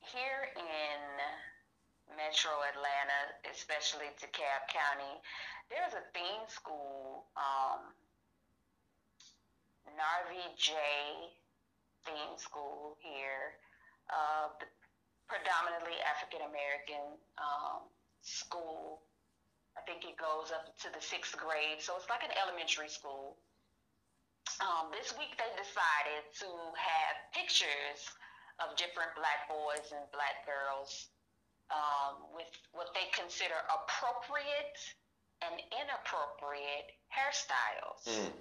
[0.00, 1.00] here in
[2.14, 5.18] Metro Atlanta, especially DeKalb County,
[5.70, 7.90] there's a theme school, um,
[9.98, 10.74] Narvie J
[12.06, 13.58] theme school here,
[14.10, 14.54] uh,
[15.26, 17.90] predominantly African American um,
[18.22, 19.02] school.
[19.76, 23.36] I think it goes up to the sixth grade, so it's like an elementary school.
[24.60, 28.08] Um, this week they decided to have pictures
[28.60, 31.12] of different black boys and black girls
[31.68, 34.80] um, with what they consider appropriate
[35.44, 38.00] and inappropriate hairstyles.
[38.08, 38.32] Mm.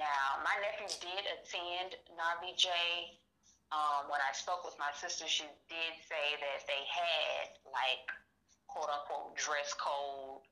[0.00, 2.72] Now, my nephew did attend Narvie J.
[3.72, 8.08] Um, when I spoke with my sister, she did say that they had like
[8.68, 10.44] quote unquote dress code,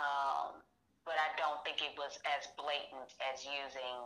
[0.00, 0.64] um,
[1.04, 4.00] but I don't think it was as blatant as using,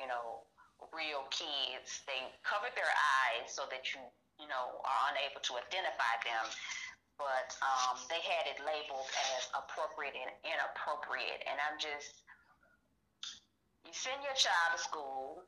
[0.00, 0.48] you know,
[0.96, 2.00] real kids.
[2.08, 4.00] They covered their eyes so that you,
[4.40, 6.48] you know, are unable to identify them.
[7.20, 9.04] But um, they had it labeled
[9.36, 12.24] as appropriate and inappropriate, and I'm just
[13.84, 15.42] you send your child to school,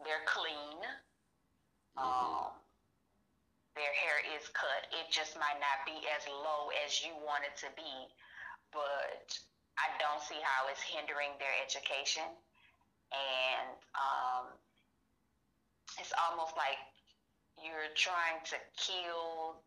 [0.00, 0.80] they're clean,
[2.00, 2.54] um,
[3.76, 4.88] their hair is cut.
[4.94, 7.94] It just might not be as low as you want it to be,
[8.72, 9.36] but
[9.76, 12.24] I don't see how it's hindering their education.
[13.12, 14.44] And um,
[15.96, 16.76] it's almost like
[17.56, 19.64] you're trying to kill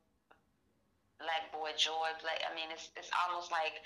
[1.17, 2.13] Black Boy Joy.
[2.21, 3.81] Black, I mean, it's it's almost like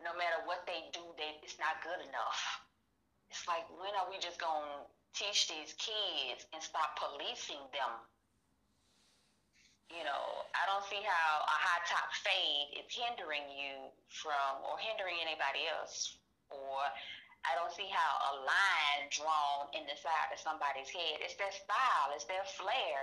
[0.00, 2.62] no matter what they do, they it's not good enough
[3.30, 4.82] it's like when are we just gonna
[5.14, 7.94] teach these kids and stop policing them?
[9.90, 14.78] you know, I don't see how a high top fade is hindering you from or
[14.78, 16.14] hindering anybody else.
[16.50, 16.78] Or
[17.48, 21.24] I don't see how a line drawn in the side of somebody's head.
[21.24, 23.00] It's their style, it's their flair.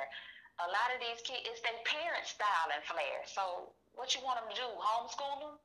[0.61, 3.25] A lot of these kids, it's their parents' style and flair.
[3.25, 4.69] So what you want them to do?
[4.77, 5.55] Homeschool them?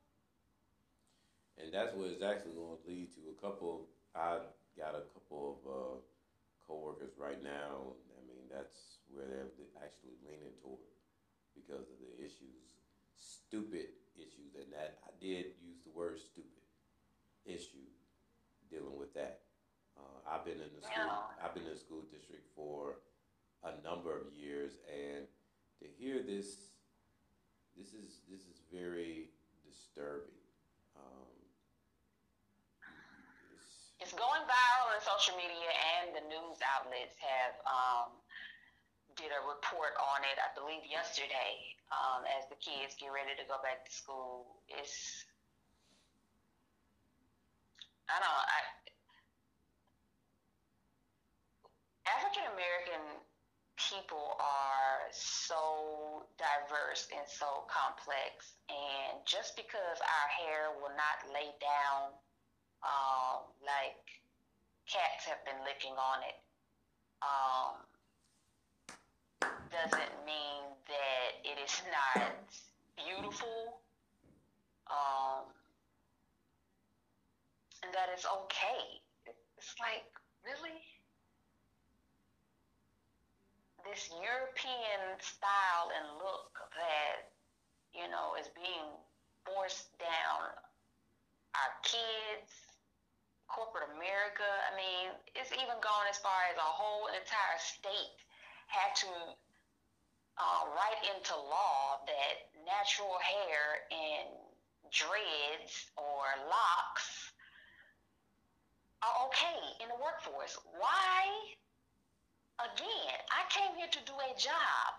[1.61, 3.21] And that's what it's actually going to lead to.
[3.29, 4.41] A couple, I
[4.77, 5.95] got a couple of uh,
[6.65, 7.93] coworkers right now.
[8.17, 9.53] I mean, that's where they're
[9.85, 10.81] actually leaning toward
[11.53, 12.81] because of the issues,
[13.21, 16.65] stupid issues, and that I did use the word stupid
[17.45, 17.92] issue
[18.73, 19.45] dealing with that.
[20.01, 21.13] Uh, I've been in the school.
[21.45, 23.05] I've been in the school district for
[23.61, 25.29] a number of years, and
[25.85, 26.73] to hear this,
[27.77, 29.29] this is this is very
[29.69, 30.41] disturbing.
[30.97, 31.29] Um,
[33.53, 35.69] it's, It's going viral on social media,
[36.01, 38.17] and the news outlets have um,
[39.21, 40.41] did a report on it.
[40.41, 44.65] I believe yesterday, um, as the kids get ready to go back to school.
[44.73, 45.29] It's
[48.09, 48.45] I don't.
[48.51, 48.61] I,
[52.19, 53.05] African American
[53.79, 61.51] people are so diverse and so complex, and just because our hair will not lay
[61.63, 62.15] down
[62.83, 64.03] um, like
[64.91, 66.39] cats have been licking on it,
[67.23, 67.87] um,
[69.71, 72.35] doesn't mean that it is not
[72.99, 73.81] beautiful.
[74.91, 75.47] Um,
[77.83, 79.03] and that it's okay.
[79.59, 80.07] It's like,
[80.47, 80.79] really?
[83.83, 87.31] This European style and look that,
[87.91, 88.87] you know, is being
[89.43, 90.55] forced down
[91.59, 92.51] our kids,
[93.51, 94.47] corporate America.
[94.47, 98.19] I mean, it's even gone as far as a whole entire state
[98.71, 99.13] had to
[100.39, 104.33] uh, write into law that natural hair and
[104.89, 107.32] dreads or locks
[109.03, 110.57] are okay in the workforce.
[110.79, 111.27] Why?
[112.63, 114.91] Again, I came here to do a job.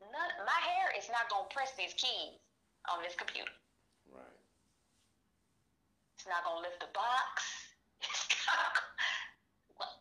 [0.00, 2.40] None, my hair is not going to press these keys
[2.88, 3.52] on this computer.
[4.08, 4.40] right.
[6.16, 7.44] It's not going to lift the box.
[8.08, 8.72] It's not.
[9.76, 9.92] Well,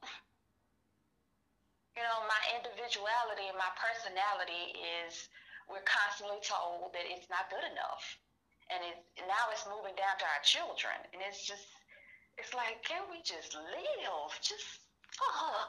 [1.96, 5.28] you know, my individuality and my personality is.
[5.70, 8.02] We're constantly told that it's not good enough,
[8.74, 8.98] and it
[9.30, 11.68] now it's moving down to our children, and it's just.
[12.40, 14.32] It's like, can we just live?
[14.40, 14.80] Just.
[15.20, 15.66] Uh, huh.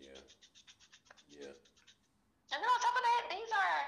[0.00, 0.22] Yeah.
[1.28, 1.54] Yeah.
[2.52, 3.82] And then on top of that, these are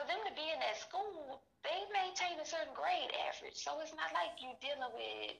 [0.00, 1.44] for them to be in that school.
[1.60, 5.36] They maintain a certain grade average, so it's not like you're dealing with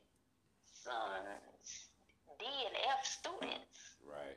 [0.64, 1.24] some
[2.36, 3.96] D and F students.
[4.02, 4.36] Right.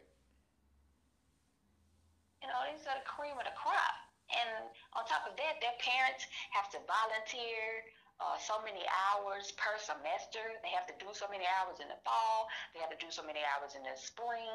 [2.40, 3.98] You know, these are the cream of the crop.
[4.30, 7.90] And on top of that, their parents have to volunteer
[8.20, 10.44] uh, so many hours per semester.
[10.62, 12.52] They have to do so many hours in the fall.
[12.76, 14.52] They have to do so many hours in the spring,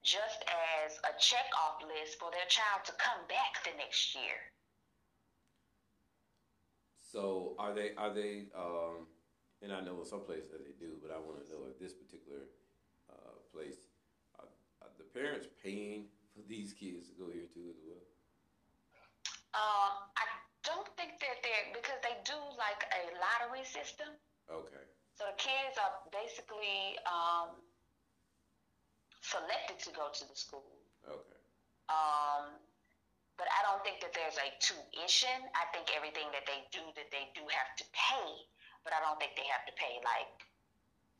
[0.00, 4.40] just as a check off list for their child to come back the next year.
[6.98, 9.06] So are they are they um,
[9.62, 11.80] and I know in some places that they do, but I want to know if
[11.80, 12.44] this particular
[13.08, 13.80] uh, place
[14.36, 14.48] are,
[14.82, 18.04] are the parents paying for these kids to go here too as well?
[19.56, 20.24] Um, I
[20.60, 22.15] don't think that they're because they
[22.58, 24.10] like a lottery system.
[24.50, 24.84] Okay.
[25.16, 27.56] So the kids are basically um,
[29.24, 30.76] selected to go to the school.
[31.08, 31.40] Okay.
[31.88, 32.60] Um,
[33.36, 35.36] but I don't think that there's a tuition.
[35.52, 38.28] I think everything that they do, that they do have to pay.
[38.84, 40.46] But I don't think they have to pay like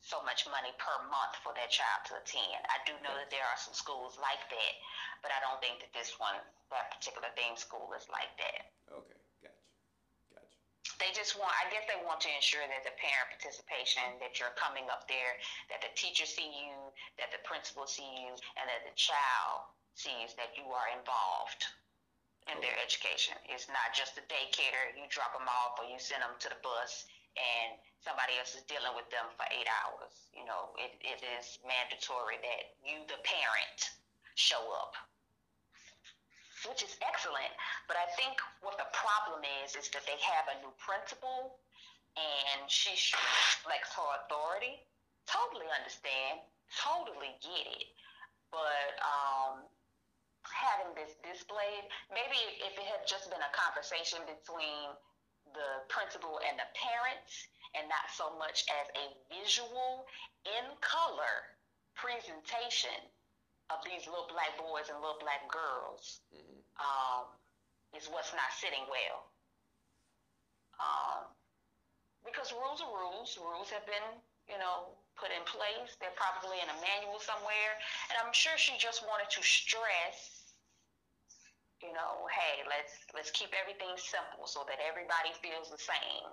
[0.01, 2.63] so much money per month for their child to attend.
[2.71, 4.73] I do know that there are some schools like that,
[5.19, 6.37] but I don't think that this one,
[6.71, 8.71] that particular theme school, is like that.
[8.87, 9.16] Okay.
[10.97, 14.57] They just want, I guess they want to ensure that the parent participation, that you're
[14.57, 15.37] coming up there,
[15.69, 16.73] that the teacher see you,
[17.21, 21.61] that the principal see you, and that the child sees that you are involved
[22.49, 23.37] in their education.
[23.45, 26.57] It's not just a daycare, you drop them off or you send them to the
[26.65, 27.05] bus
[27.37, 30.13] and somebody else is dealing with them for eight hours.
[30.33, 33.79] You know, it, it is mandatory that you, the parent,
[34.33, 34.97] show up
[36.65, 37.53] which is excellent.
[37.85, 41.59] But I think what the problem is is that they have a new principal,
[42.17, 42.95] and she
[43.61, 44.81] reflects her authority.
[45.29, 46.41] Totally understand,
[46.73, 47.91] totally get it.
[48.49, 49.67] But um,
[50.47, 54.95] having this displayed, maybe if it had just been a conversation between
[55.51, 60.07] the principal and the parents, and not so much as a visual
[60.47, 61.51] in color
[61.93, 62.95] presentation
[63.69, 66.61] of these little black boys and little black girls mm-hmm.
[66.79, 67.27] um,
[67.91, 69.27] is what's not sitting well.
[70.77, 71.27] Um,
[72.23, 73.39] because rules are rules.
[73.39, 74.03] Rules have been,
[74.47, 75.95] you know, put in place.
[75.97, 77.73] They're probably in a manual somewhere.
[78.11, 80.53] And I'm sure she just wanted to stress,
[81.81, 86.29] you know, hey, let's let's keep everything simple so that everybody feels the same.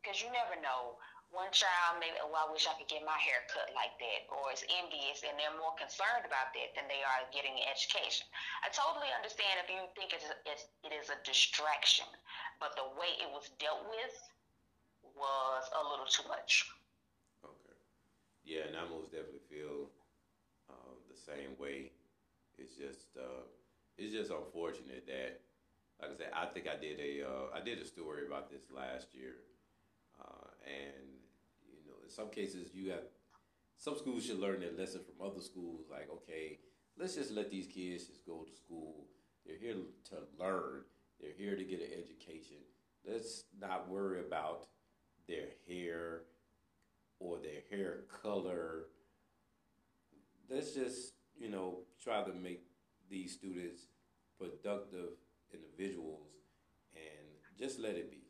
[0.00, 0.98] Because you never know
[1.32, 4.52] one child maybe, oh, I wish I could get my hair cut like that, or
[4.52, 8.28] is envious and they're more concerned about that than they are getting an education.
[8.60, 12.06] I totally understand if you think it's, it's it is a distraction,
[12.60, 14.14] but the way it was dealt with
[15.16, 16.64] was a little too much.
[17.44, 17.76] Okay.
[18.44, 19.90] Yeah, and I most definitely feel
[20.70, 21.92] uh, the same way.
[22.58, 23.48] It's just uh,
[23.96, 25.40] it's just unfortunate that,
[26.00, 28.62] like I said, I think I did a uh, I did a story about this
[28.70, 29.40] last year,
[30.20, 31.21] uh, and
[32.12, 33.04] some cases you have
[33.82, 35.86] some schools should learn their lesson from other schools.
[35.90, 36.60] Like, okay,
[36.96, 39.06] let's just let these kids just go to school.
[39.44, 39.74] They're here
[40.10, 40.82] to learn.
[41.20, 42.58] They're here to get an education.
[43.04, 44.68] Let's not worry about
[45.26, 46.22] their hair
[47.18, 48.84] or their hair color.
[50.48, 52.62] Let's just, you know, try to make
[53.10, 53.82] these students
[54.38, 55.10] productive
[55.52, 56.28] individuals
[56.94, 58.22] and just let it be.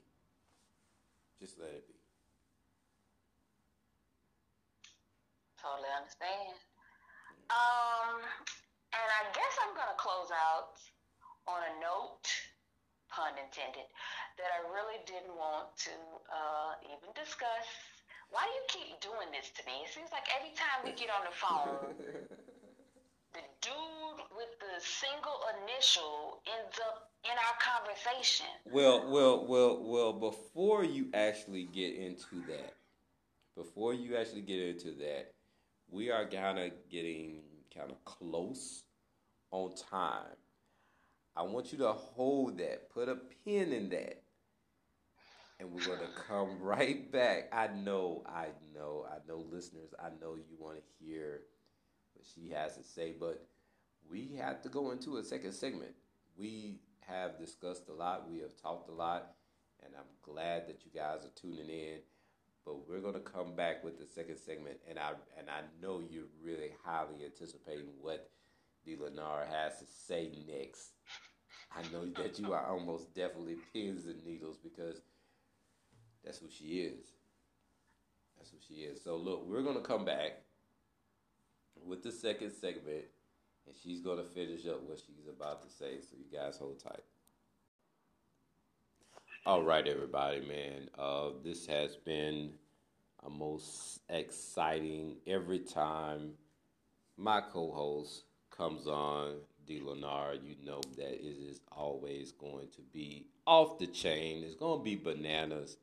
[1.38, 1.91] Just let it be.
[5.62, 6.58] Totally understand.
[7.54, 8.18] Um,
[8.90, 10.74] and I guess I'm gonna close out
[11.46, 12.26] on a note,
[13.06, 13.86] pun intended,
[14.42, 15.94] that I really didn't want to
[16.26, 17.70] uh, even discuss.
[18.34, 19.86] Why do you keep doing this to me?
[19.86, 21.94] It seems like every time we get on the phone,
[23.38, 28.50] the dude with the single initial ends up in our conversation.
[28.66, 30.12] Well, well, well, well.
[30.12, 32.74] Before you actually get into that,
[33.54, 35.30] before you actually get into that,
[35.92, 37.42] we are kind of getting
[37.76, 38.84] kind of close
[39.50, 40.36] on time.
[41.36, 44.22] I want you to hold that, put a pin in that,
[45.60, 47.50] and we're going to come right back.
[47.52, 51.42] I know, I know, I know, listeners, I know you want to hear
[52.14, 53.46] what she has to say, but
[54.10, 55.92] we have to go into a second segment.
[56.36, 59.32] We have discussed a lot, we have talked a lot,
[59.84, 61.98] and I'm glad that you guys are tuning in.
[62.64, 66.30] But we're gonna come back with the second segment, and I and I know you're
[66.42, 68.30] really highly anticipating what
[68.84, 68.96] D.
[68.96, 70.92] Lennar has to say next.
[71.74, 75.00] I know that you are almost definitely pins and needles because
[76.24, 77.06] that's who she is.
[78.36, 79.02] That's who she is.
[79.02, 80.42] So look, we're gonna come back
[81.84, 83.04] with the second segment,
[83.66, 86.00] and she's gonna finish up what she's about to say.
[86.00, 87.02] So you guys hold tight.
[89.44, 90.88] All right, everybody, man.
[90.96, 92.52] Uh, this has been
[93.26, 96.34] a most exciting every time
[97.16, 98.22] my co-host
[98.56, 99.80] comes on, D.
[99.84, 100.44] Lenard.
[100.44, 104.44] You know that it is always going to be off the chain.
[104.44, 105.76] It's going to be bananas.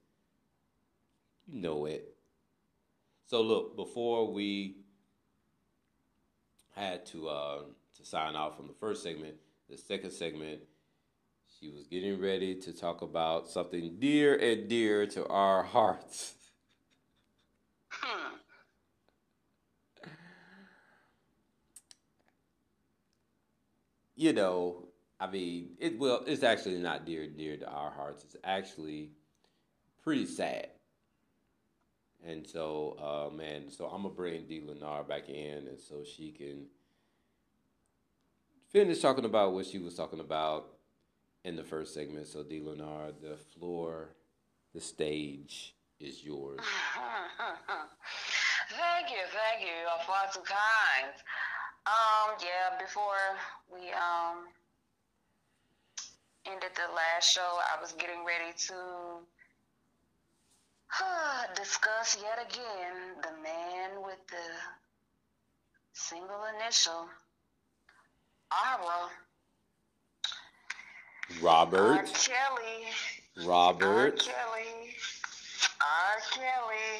[1.46, 2.16] You know it.
[3.26, 4.78] So look, before we
[6.78, 7.62] had to uh,
[7.98, 9.36] to sign off from the first segment,
[9.70, 10.62] the second segment
[11.60, 16.36] she was getting ready to talk about something dear and dear to our hearts.
[24.16, 24.90] You know,
[25.20, 28.24] I mean, it well, it's actually not dear and dear to our hearts.
[28.24, 29.12] It's actually
[30.04, 30.68] pretty sad.
[32.26, 32.98] And so,
[33.32, 34.62] uh, man, so I'm gonna bring D.
[34.62, 36.66] Lennar back in, and so she can
[38.72, 40.79] finish talking about what she was talking about
[41.50, 42.28] in the first segment.
[42.28, 42.62] So, D.
[42.62, 44.14] Lennar, the floor,
[44.76, 46.60] the stage is yours.
[48.70, 49.74] thank you, thank you.
[49.82, 51.12] You're far too kind.
[51.88, 53.36] Um, yeah, before
[53.74, 54.46] we um
[56.46, 58.76] ended the last show, I was getting ready to
[61.02, 64.54] uh, discuss yet again the man with the
[65.94, 67.10] single initial,
[68.52, 69.10] Ara.
[71.42, 71.98] Robert.
[71.98, 72.04] R.
[72.04, 73.46] Kelly.
[73.48, 73.88] Robert.
[73.88, 74.12] R.
[74.12, 74.96] Kelly.
[75.82, 76.20] R.
[76.32, 77.00] Kelly.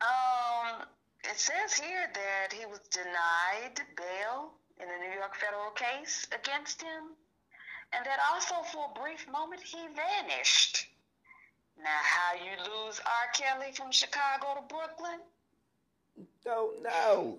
[0.00, 0.86] Um,
[1.30, 6.82] it says here that he was denied bail in the New York federal case against
[6.82, 7.14] him,
[7.92, 10.86] and that also for a brief moment he vanished.
[11.78, 13.32] Now, how you lose R.
[13.34, 15.20] Kelly from Chicago to Brooklyn?
[16.44, 17.38] Don't know.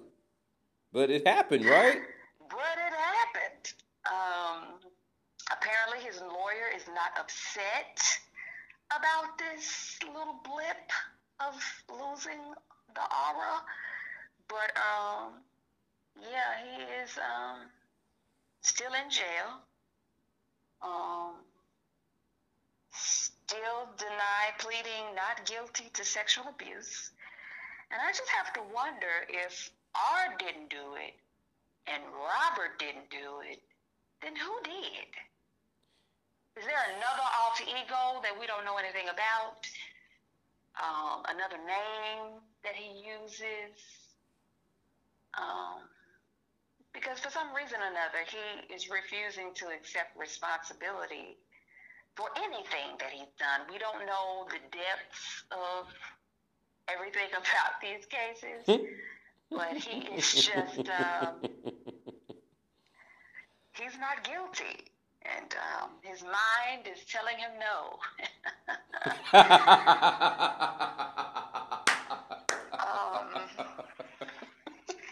[0.92, 2.02] But it happened, right?
[2.50, 3.74] but it happened.
[4.06, 4.92] Um,
[5.52, 8.20] apparently, his lawyer is not upset
[8.92, 10.92] about this little blip
[11.40, 11.56] of
[11.90, 12.40] losing
[12.94, 13.62] the aura,
[14.48, 15.34] but um,
[16.22, 17.68] yeah, he is um,
[18.62, 19.60] still in jail.
[20.82, 21.36] Um,
[22.92, 27.12] still deny pleading not guilty to sexual abuse.
[27.92, 31.14] And I just have to wonder if R didn't do it
[31.88, 33.62] and Robert didn't do it,
[34.22, 35.12] then who did?
[36.56, 39.68] Is there another alter ego that we don't know anything about?
[40.80, 43.76] Um, another name that he uses?
[45.36, 45.84] Um,
[46.94, 51.36] because for some reason or another, he is refusing to accept responsibility
[52.16, 53.68] for anything that he's done.
[53.68, 55.92] We don't know the depths of
[56.88, 58.64] everything about these cases,
[59.52, 61.44] but he is just, um,
[63.76, 64.95] he's not guilty
[65.38, 68.00] and um, his mind is telling him no.
[72.74, 73.26] um,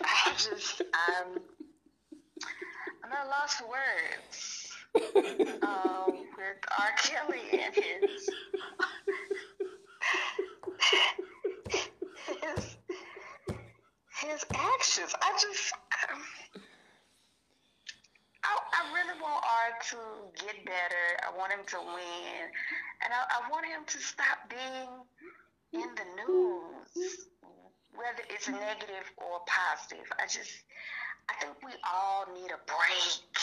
[0.03, 1.39] I just, I'm,
[3.03, 4.71] I'm at a loss for words
[5.63, 6.91] um, with R.
[6.97, 8.29] Kelly and his,
[12.41, 12.77] his,
[14.21, 15.15] his actions.
[15.21, 15.73] I just.
[16.11, 16.21] Um,
[18.43, 19.97] I, I really want Art to
[20.45, 21.05] get better.
[21.23, 22.51] I want him to win.
[23.03, 24.89] And I, I want him to stop being
[25.73, 27.27] in the news,
[27.95, 30.05] whether it's negative or positive.
[30.19, 30.51] I just,
[31.29, 33.39] I think we all need a break.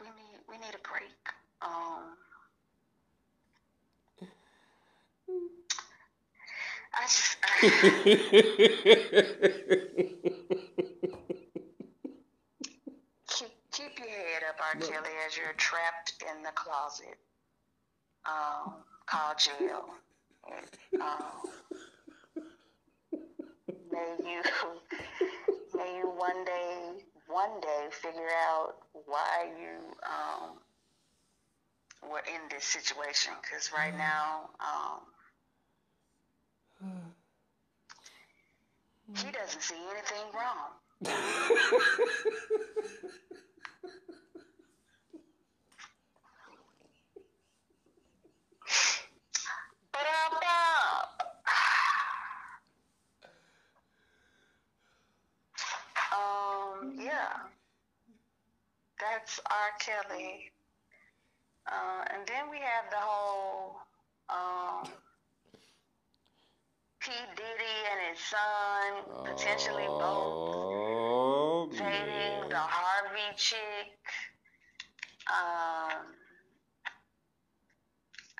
[0.00, 1.32] We need, we need a break.
[1.62, 2.16] Um,
[6.94, 7.36] I just.
[7.42, 7.58] I,
[13.82, 14.80] keep your head up, R.
[14.80, 17.18] Kelly, as you're trapped in the closet
[18.26, 18.74] um,
[19.06, 19.84] called jail.
[21.00, 21.50] Um,
[23.90, 24.42] may you,
[25.74, 28.74] may you one day, one day figure out
[29.06, 30.58] why you um,
[32.10, 33.32] were in this situation.
[33.42, 35.00] Because right now, um,
[39.16, 40.70] he doesn't see anything wrong.
[56.12, 57.52] um, yeah.
[59.00, 59.72] That's R.
[59.80, 60.50] Kelly.
[61.66, 63.76] Uh, and then we have the whole
[64.28, 64.90] um,
[67.00, 67.10] P.
[67.36, 73.98] Diddy and his son, potentially oh, both dating the Harvey chick.
[75.28, 76.14] Um,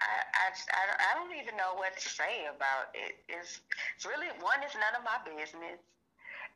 [0.02, 3.22] I, I, I, don't even know what to say about it.
[3.28, 3.62] It's,
[3.96, 5.78] it's really, one, it's none of my business.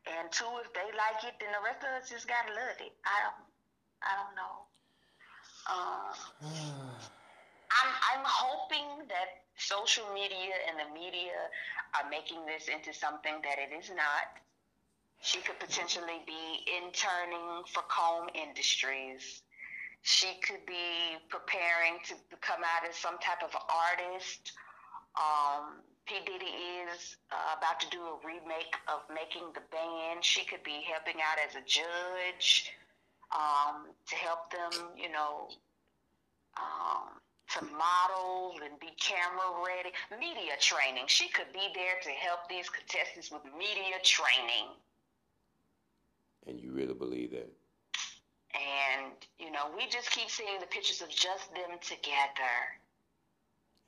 [0.06, 2.94] And two, if they like it, then the rest of us just gotta love it.
[3.02, 3.40] I don't,
[4.02, 4.54] I don't know.
[5.66, 6.14] Um,
[7.82, 11.50] I'm, I'm hoping that social media and the media
[11.98, 14.38] are making this into something that it is not.
[15.22, 19.42] She could potentially be interning for Comb Industries
[20.06, 24.52] she could be preparing to come out as some type of artist.
[25.18, 26.22] Um, P.
[26.24, 26.54] Diddy
[26.86, 30.22] is uh, about to do a remake of Making the Band.
[30.22, 32.70] She could be helping out as a judge
[33.34, 35.50] um, to help them, you know,
[36.54, 37.18] um,
[37.58, 39.90] to model and be camera ready.
[40.14, 41.10] Media training.
[41.10, 44.70] She could be there to help these contestants with media training.
[46.46, 47.25] And you really believe?
[48.66, 52.56] And, you know, we just keep seeing the pictures of just them together.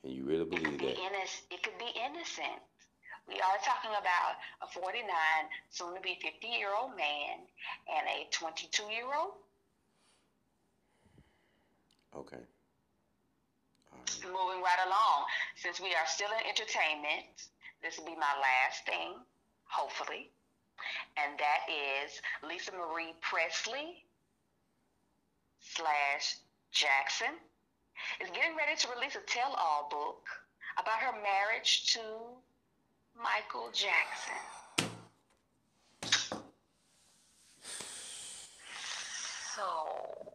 [0.04, 0.96] And you really believe it that?
[0.96, 2.62] Inno- it could be innocent.
[3.26, 5.02] We are talking about a 49,
[5.70, 7.42] soon to be 50 year old man
[7.90, 9.34] and a 22 year old.
[12.16, 12.40] Okay.
[13.92, 14.22] Right.
[14.24, 15.26] Moving right along,
[15.56, 17.50] since we are still in entertainment,
[17.82, 19.18] this will be my last thing,
[19.64, 20.30] hopefully,
[21.18, 24.07] and that is Lisa Marie Presley
[25.60, 26.36] slash
[26.72, 27.34] Jackson
[28.22, 30.26] is getting ready to release a tell-all book
[30.78, 32.00] about her marriage to
[33.16, 34.88] Michael Jackson.
[39.54, 40.32] So,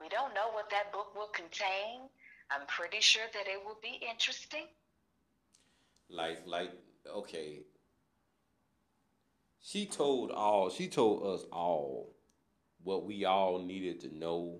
[0.00, 2.08] we don't know what that book will contain.
[2.50, 4.66] I'm pretty sure that it will be interesting.
[6.10, 6.72] Like, like,
[7.06, 7.60] okay.
[9.60, 10.70] She told all.
[10.70, 12.14] She told us all
[12.88, 14.56] what we all needed to know,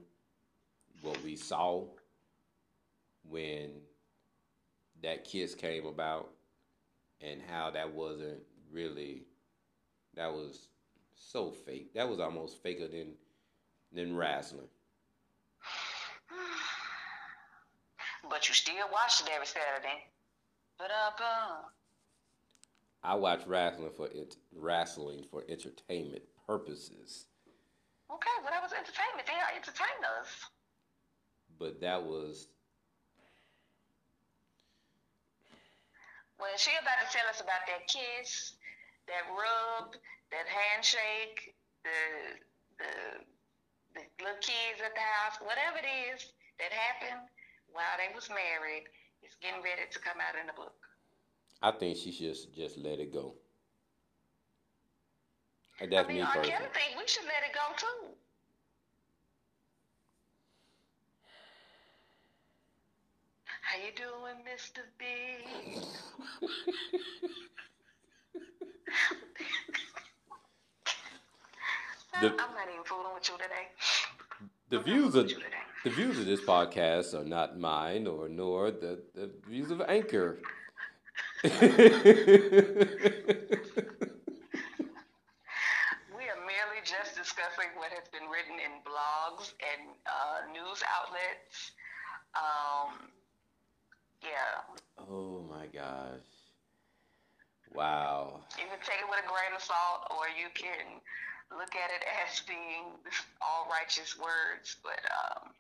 [1.01, 1.87] what we saw
[3.26, 3.70] when
[5.03, 6.29] that kiss came about,
[7.22, 9.22] and how that wasn't really
[10.14, 10.68] That was
[11.16, 11.95] so fake.
[11.95, 13.14] That was almost faker than
[13.95, 14.68] than wrestling.
[18.29, 20.05] But you still watch it every Saturday.
[20.76, 21.62] But up, uh,
[23.03, 27.28] I watch wrestling for it wrestling for entertainment purposes.
[28.11, 29.26] Okay, well that was entertainment.
[29.26, 30.30] They are entertainers.
[31.59, 32.48] But that was
[36.38, 38.54] When she about to tell us about that kiss,
[39.11, 39.98] that rub,
[40.30, 42.38] that handshake, the
[42.78, 42.92] the
[43.98, 46.30] the little kids at the house, whatever it is
[46.62, 47.26] that happened
[47.74, 48.86] while they was married,
[49.26, 50.78] is getting ready to come out in the book.
[51.61, 53.34] I think she should just let it go.
[55.81, 56.51] That's I mean, me personally.
[56.51, 58.09] Kelly think we should let it go too.
[63.62, 64.83] How you doing, Mr.
[64.99, 65.07] B?
[72.20, 73.68] The- I'm not even fooling with you today.
[74.70, 75.57] The I'm views of with you today.
[75.85, 80.39] the views of this podcast are not mine or nor the, the views of Anchor.
[86.89, 91.72] We are merely just discussing what has been written in blogs and uh, news outlets.
[92.32, 93.12] Um,
[94.22, 94.64] yeah,
[94.97, 96.24] oh my gosh.
[97.74, 98.41] Wow.
[98.57, 101.01] you can take it with a grain of salt, or you can
[101.53, 102.97] look at it as being
[103.45, 104.76] all righteous words.
[104.82, 105.53] But um,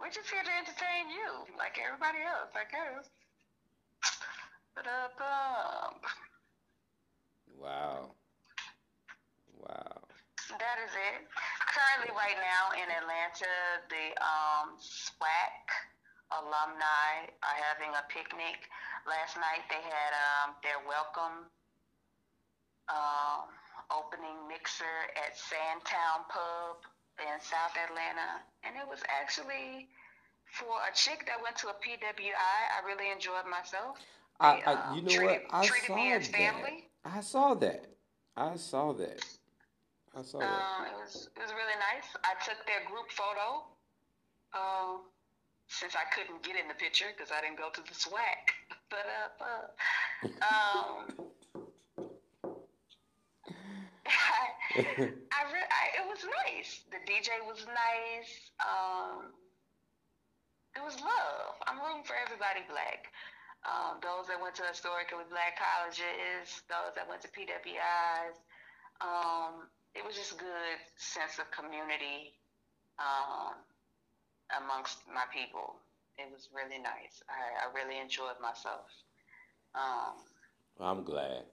[0.00, 3.10] we're just here to entertain you, like everybody else, I guess.
[4.74, 5.92] But uh.
[7.60, 8.16] Wow.
[10.58, 11.24] That is it.
[11.72, 13.52] Currently, right now in Atlanta,
[13.88, 15.64] the um, SWAC
[16.32, 18.68] alumni are having a picnic.
[19.08, 21.48] Last night they had um, their welcome
[22.88, 23.48] um,
[23.90, 26.84] opening mixer at Sandtown Pub
[27.20, 29.88] in South Atlanta, and it was actually
[30.52, 32.58] for a chick that went to a PWI.
[32.76, 33.98] I really enjoyed myself.
[34.40, 35.64] I, They, I um, you know treated- what?
[35.64, 36.54] I treated saw me as that.
[37.04, 37.86] I saw that.
[38.36, 39.20] I saw that.
[40.14, 40.46] I saw that.
[40.46, 42.08] Um, it was it was really nice.
[42.24, 43.64] I took their group photo.
[44.52, 45.08] Um,
[45.72, 48.52] since I couldn't get in the picture because I didn't go to the SWAC.
[48.92, 49.66] But uh, uh
[50.44, 50.96] um,
[54.04, 54.44] I,
[55.32, 56.84] I, re- I it was nice.
[56.92, 58.52] The DJ was nice.
[58.60, 59.32] Um,
[60.76, 61.56] it was love.
[61.64, 63.08] I'm rooting for everybody black.
[63.64, 68.36] Um, those that went to historically black colleges, those that went to PWIs.
[69.00, 72.34] Um, it was just good sense of community
[72.98, 73.54] um,
[74.56, 75.76] amongst my people.
[76.18, 77.22] It was really nice.
[77.28, 78.88] I, I really enjoyed myself.
[79.74, 80.20] Um,
[80.80, 81.44] I'm glad.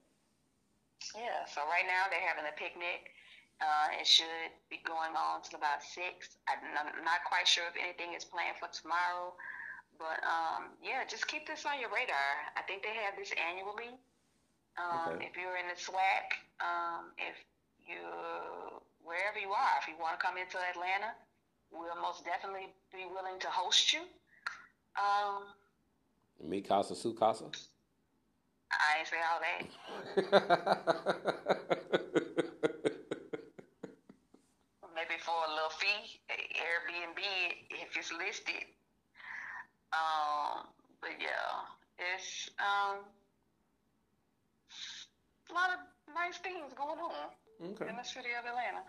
[1.16, 3.12] yeah, so right now they're having a picnic.
[3.60, 6.40] Uh, it should be going on till about six.
[6.48, 9.36] I'm not, I'm not quite sure if anything is planned for tomorrow,
[10.00, 12.48] but um, yeah, just keep this on your radar.
[12.56, 13.96] I think they have this annually.
[14.80, 15.28] Um, Okay.
[15.28, 17.36] If you're in the SWAC, um, if
[17.90, 17.98] you
[19.02, 21.12] wherever you are, if you want to come into Atlanta,
[21.72, 24.00] we'll most definitely be willing to host you.
[24.96, 25.44] Um,
[26.42, 27.44] Me casa su casa.
[28.70, 29.64] I ain't say all that.
[34.94, 37.20] maybe for a little fee, Airbnb
[37.70, 38.64] if it's listed.
[39.92, 40.66] Um,
[41.00, 41.66] but yeah,
[41.98, 42.98] it's um
[45.50, 45.80] a lot of
[46.14, 47.30] nice things going on
[47.62, 47.88] okay.
[47.88, 48.84] in the city of Atlanta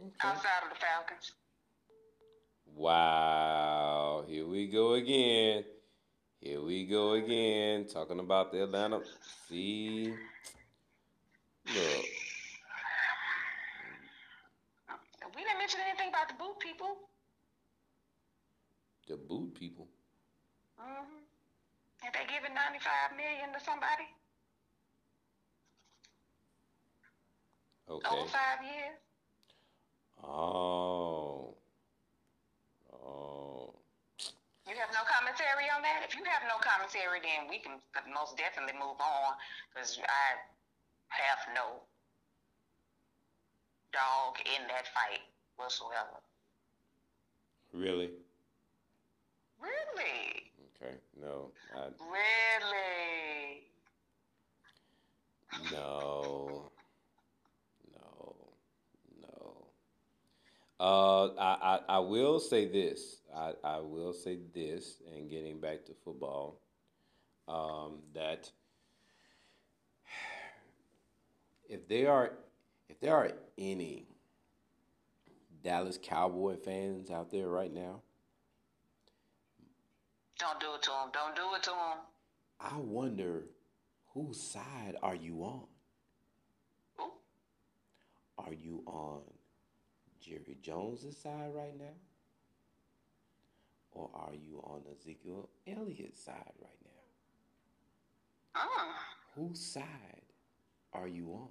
[0.00, 0.28] okay.
[0.28, 1.32] outside of the Falcons.
[2.74, 4.24] Wow.
[4.28, 5.64] Here we go again.
[6.40, 7.86] Here we go again.
[7.86, 9.00] Talking about the Atlanta.
[9.48, 10.14] See.
[11.66, 12.04] Look.
[15.34, 17.08] We didn't mention anything about the boot people.
[19.08, 19.88] The boot people.
[20.80, 21.22] Mm-hmm.
[22.02, 24.06] Have they given ninety-five million to somebody
[27.88, 28.08] Okay.
[28.08, 28.98] over five years?
[30.24, 31.54] Oh.
[32.92, 33.74] Oh.
[34.66, 36.02] You have no commentary on that?
[36.08, 37.78] If you have no commentary, then we can
[38.12, 39.38] most definitely move on
[39.72, 40.34] because I
[41.08, 41.80] have no
[43.92, 45.22] dog in that fight
[45.56, 46.18] whatsoever.
[47.72, 48.10] Really?
[49.60, 50.50] Really?
[50.82, 50.94] Okay.
[51.20, 51.50] No.
[51.74, 53.70] I, Really?
[55.72, 56.70] no.
[57.94, 58.34] No.
[59.22, 59.56] No.
[60.78, 63.22] Uh, I, I, I will say this.
[63.34, 66.60] I, I will say this, and getting back to football,
[67.48, 68.50] um, that
[71.68, 72.32] if there are
[72.88, 74.06] if there are any
[75.62, 78.02] Dallas Cowboy fans out there right now,
[80.38, 81.08] don't do it to him.
[81.12, 81.98] Don't do it to him.
[82.60, 83.44] I wonder
[84.12, 85.64] whose side are you on?
[87.00, 87.12] Ooh.
[88.38, 89.22] Are you on
[90.26, 91.94] Jerry Jones' side right now?
[93.92, 98.60] Or are you on Ezekiel Elliott's side right now?
[98.60, 98.92] Mm.
[99.36, 99.84] Whose side
[100.92, 101.48] are you on?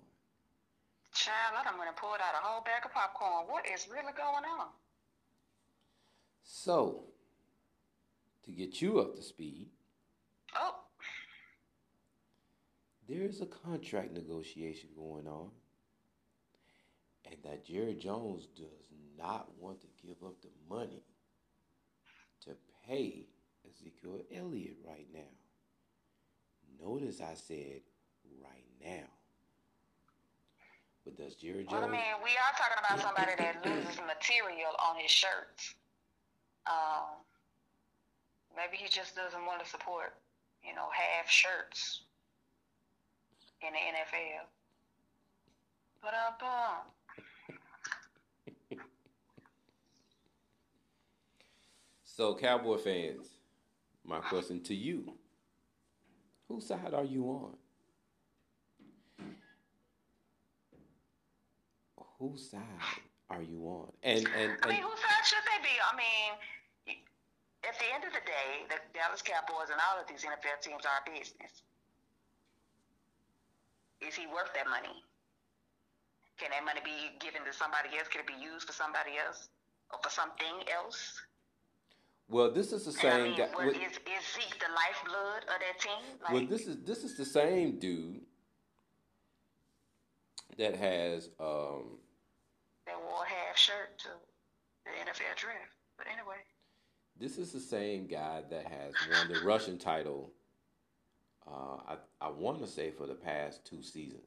[1.14, 3.46] Child, I'm gonna pull out a whole bag of popcorn.
[3.48, 4.68] What is really going on?
[6.44, 7.06] So,
[8.44, 9.70] to get you up to speed,
[10.58, 10.76] Oh,
[13.08, 15.50] there's a contract negotiation going on,
[17.30, 21.04] and that Jerry Jones does not want to give up the money
[22.44, 22.52] to
[22.88, 23.26] pay
[23.68, 25.20] Ezekiel Elliott right now.
[26.82, 27.82] Notice I said
[28.42, 29.08] right now.
[31.04, 31.72] But does Jerry Jones?
[31.72, 35.76] well, I mean, we are talking about somebody that loses material on his shirts.
[36.66, 37.22] Um,
[38.56, 40.16] maybe he just doesn't want to support,
[40.64, 42.02] you know, half shirts
[43.62, 44.50] in the NFL.
[46.02, 46.82] But uh,
[52.16, 53.28] So, Cowboy fans,
[54.08, 55.04] my question to you:
[56.48, 57.60] Whose side are you on?
[62.18, 62.64] Whose side
[63.30, 63.92] are you on?
[64.02, 65.76] And and, I mean, and whose side should they be?
[65.76, 66.96] I mean,
[67.68, 70.88] at the end of the day, the Dallas Cowboys and all of these NFL teams
[70.88, 71.68] are business.
[74.00, 75.04] Is he worth that money?
[76.40, 78.08] Can that money be given to somebody else?
[78.08, 79.52] Can it be used for somebody else
[79.92, 81.20] or for something else?
[82.30, 83.50] Well, this is the And I same mean, guy.
[83.56, 83.82] well, is, is
[84.34, 86.18] Zeke the lifeblood of that team?
[86.24, 88.22] Like, well, this is this is the same dude
[90.58, 91.98] that has um,
[92.86, 94.08] they wore a half shirt to
[94.86, 95.72] the NFL draft.
[95.98, 96.38] But anyway,
[97.20, 100.32] This is the same guy that has won the rushing title.
[101.48, 104.24] Uh, I I want to say for the past two seasons.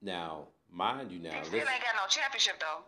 [0.00, 2.84] Now, mind you, now they still ain't got no championship though.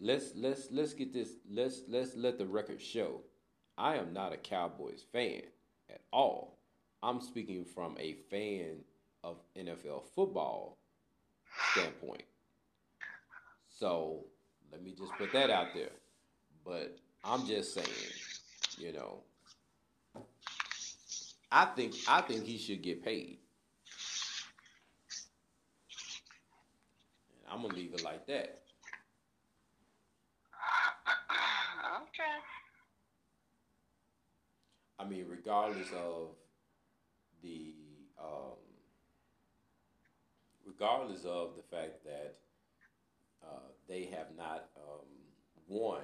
[0.00, 1.30] Let's let's let's get this.
[1.50, 3.20] Let's let's let the record show.
[3.78, 5.42] I am not a Cowboys fan
[5.88, 6.58] at all.
[7.02, 8.84] I'm speaking from a fan
[9.24, 10.78] of NFL football
[11.72, 12.24] standpoint.
[13.68, 14.24] So
[14.70, 15.90] let me just put that out there.
[16.64, 17.86] But I'm just saying,
[18.78, 19.20] you know,
[21.50, 23.38] I think I think he should get paid.
[27.30, 28.60] And I'm gonna leave it like that.
[34.98, 36.30] I mean, regardless of
[37.42, 37.74] the,
[38.20, 38.58] um,
[40.66, 42.36] regardless of the fact that
[43.42, 45.06] uh, they have not um,
[45.68, 46.02] won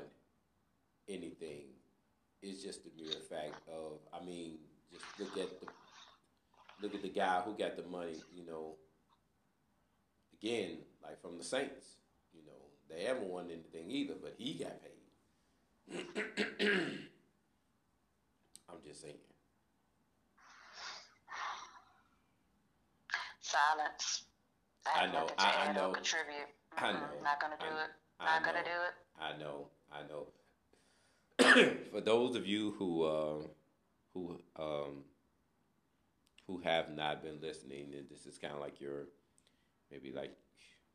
[1.09, 1.67] anything,
[2.43, 4.59] it's just the mere fact of, I mean,
[4.91, 5.67] just look at the
[6.81, 8.17] look at the guy who got the money.
[8.35, 8.77] You know,
[10.41, 11.97] again, like from the Saints.
[12.33, 15.06] You know, they haven't won anything either, but he got paid.
[15.95, 15.99] I'm
[18.85, 19.15] just saying.
[23.41, 24.25] Silence.
[24.87, 25.93] I have know, I- I know.
[25.93, 26.49] Contribute.
[26.77, 27.01] I Mhm.
[27.01, 27.91] know, Not gonna do I- it.
[28.21, 28.95] I Not gonna do it.
[29.19, 30.33] I know, I know.
[31.91, 33.47] For those of you who uh,
[34.15, 35.05] who um,
[36.47, 39.09] who have not been listening, and this is kind of like your
[39.91, 40.37] maybe like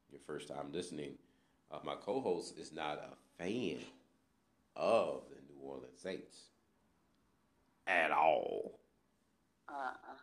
[0.10, 1.18] your first time listening.
[1.70, 3.80] Uh, my co-host is not a fan
[4.76, 6.38] of the New Orleans Saints
[7.88, 8.80] at all.
[9.69, 10.15] Uh-uh.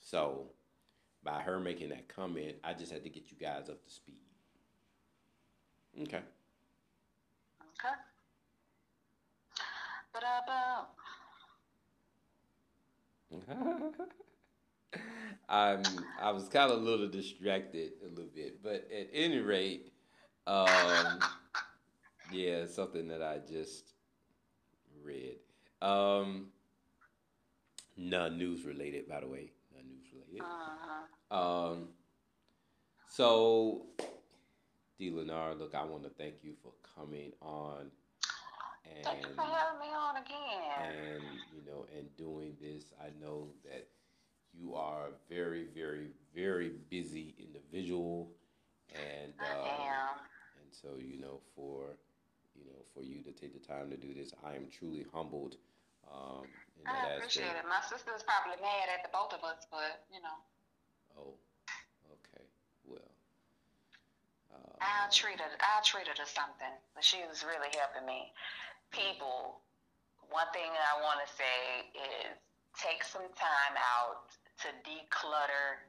[0.00, 0.46] So,
[1.22, 4.16] by her making that comment, I just had to get you guys up to speed.
[6.02, 6.18] Okay.
[6.18, 7.94] Okay.
[10.12, 10.82] But uh,
[15.48, 15.82] I'm
[16.20, 19.92] I was kind of a little distracted a little bit, but at any rate,
[20.46, 21.20] um,
[22.32, 23.92] yeah, something that I just
[25.02, 25.36] read.
[25.82, 26.48] Um,
[27.96, 30.42] non news related, by the way, non news related.
[30.42, 31.72] uh-huh.
[31.72, 31.88] Um,
[33.08, 33.86] so,
[34.98, 35.10] D.
[35.10, 37.90] Lenar, look, I want to thank you for coming on
[39.04, 41.14] thank you and for having me on again.
[41.14, 41.22] and
[41.54, 42.92] you know and doing this.
[43.00, 43.88] I know that
[44.52, 48.30] you are a very, very, very busy individual,
[48.94, 50.08] and I um, am.
[50.60, 51.96] and so you know for
[52.60, 55.56] you know for you to take the time to do this, I am truly humbled.
[56.04, 56.44] Um,
[56.84, 57.64] I appreciate aspect.
[57.64, 57.68] it.
[57.68, 60.36] My sister's probably mad at the both of us, but you know.
[61.16, 61.34] Oh,
[62.20, 62.44] okay.
[62.84, 63.10] well.
[64.50, 65.52] Uh, I'll treat her.
[65.60, 66.72] I'll treat her to something.
[66.94, 68.32] But she was really helping me.
[68.90, 69.60] People,
[70.32, 72.34] one thing I want to say is
[72.74, 74.30] take some time out
[74.64, 75.84] to declutter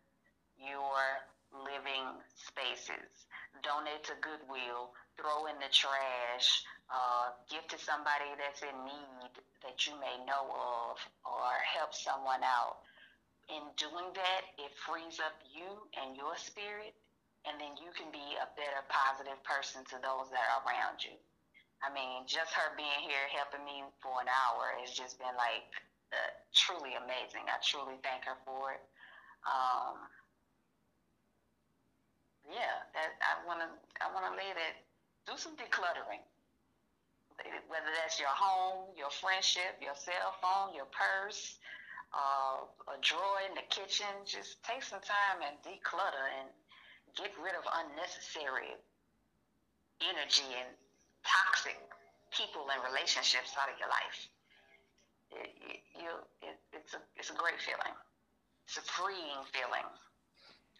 [0.60, 3.28] your living spaces.
[3.64, 4.96] Donate to Goodwill.
[5.22, 6.66] Throw in the trash.
[6.90, 9.32] Uh, give to somebody that's in need
[9.62, 12.82] that you may know of, or help someone out.
[13.48, 16.98] In doing that, it frees up you and your spirit,
[17.46, 21.16] and then you can be a better, positive person to those that are around you.
[21.82, 25.70] I mean, just her being here helping me for an hour has just been like
[26.12, 27.48] uh, truly amazing.
[27.48, 28.84] I truly thank her for it.
[29.48, 29.96] Um,
[32.46, 33.70] yeah, that I want to
[34.02, 34.91] I want to lay that
[35.26, 36.24] do some decluttering.
[37.70, 41.58] Whether that's your home, your friendship, your cell phone, your purse,
[42.14, 46.48] uh, a drawer in the kitchen, just take some time and declutter and
[47.18, 48.78] get rid of unnecessary
[50.06, 50.70] energy and
[51.26, 51.78] toxic
[52.30, 54.20] people and relationships out of your life.
[55.32, 56.12] It, it, you,
[56.44, 57.96] it, it's, a, it's a great feeling.
[58.68, 59.88] It's a freeing feeling.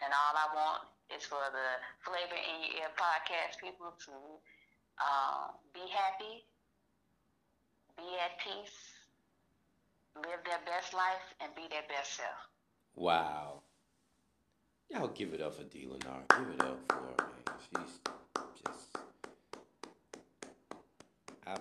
[0.04, 0.82] And all I want
[1.16, 1.68] is for the
[2.04, 4.12] Flavor in Your Ear podcast people to
[5.00, 6.46] uh, be happy,
[7.98, 8.78] be at peace,
[10.16, 12.40] live their best life, and be their best self.
[12.96, 13.62] Wow.
[14.90, 15.88] Y'all give it up for D.
[15.90, 16.28] Lennar.
[16.30, 17.58] Give it up for her, man.
[17.70, 18.00] She's
[18.64, 18.98] just.
[21.48, 21.58] I.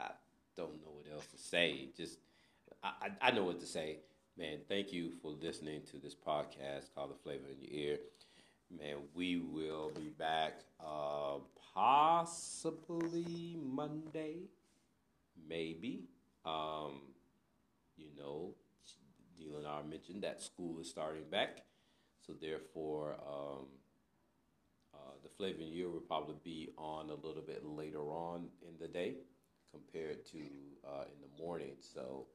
[0.00, 0.10] I
[0.56, 1.88] don't know what else to say.
[1.96, 2.18] Just,
[2.82, 3.98] I, I know what to say.
[4.42, 7.98] Man, thank you for listening to this podcast called The Flavor in Your Ear.
[8.76, 10.54] Man, we will be back
[10.84, 11.36] uh,
[11.72, 14.38] possibly Monday,
[15.48, 16.08] maybe.
[16.44, 17.02] Um,
[17.96, 18.56] you know,
[19.40, 21.58] Dylan R mentioned that school is starting back,
[22.26, 23.66] so therefore, um,
[24.92, 28.48] uh, the Flavor in Your Ear will probably be on a little bit later on
[28.60, 29.14] in the day
[29.70, 30.38] compared to
[30.84, 31.74] uh, in the morning.
[31.78, 32.26] So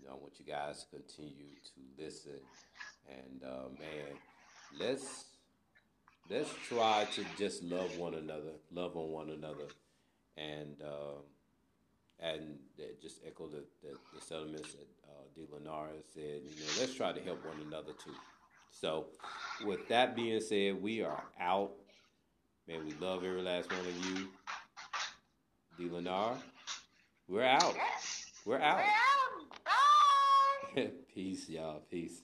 [0.00, 2.40] you know, I want you guys to continue to listen.
[3.08, 4.16] And uh, man,
[4.78, 5.24] let's
[6.30, 9.66] let's try to just love one another, love on one another,
[10.36, 11.20] and uh,
[12.20, 12.58] and
[13.00, 16.42] just echo the, the, the sentiments that uh, De Lenara said.
[16.44, 18.14] You know, let's try to help one another too.
[18.70, 19.06] So,
[19.64, 21.72] with that being said, we are out.
[22.68, 24.28] Man, we love every last one of you.
[25.78, 26.36] De Lenara,
[27.26, 27.74] we're out.
[28.44, 28.76] We're out.
[28.76, 29.19] We're out.
[31.14, 31.80] Peace, y'all.
[31.90, 32.22] Peace.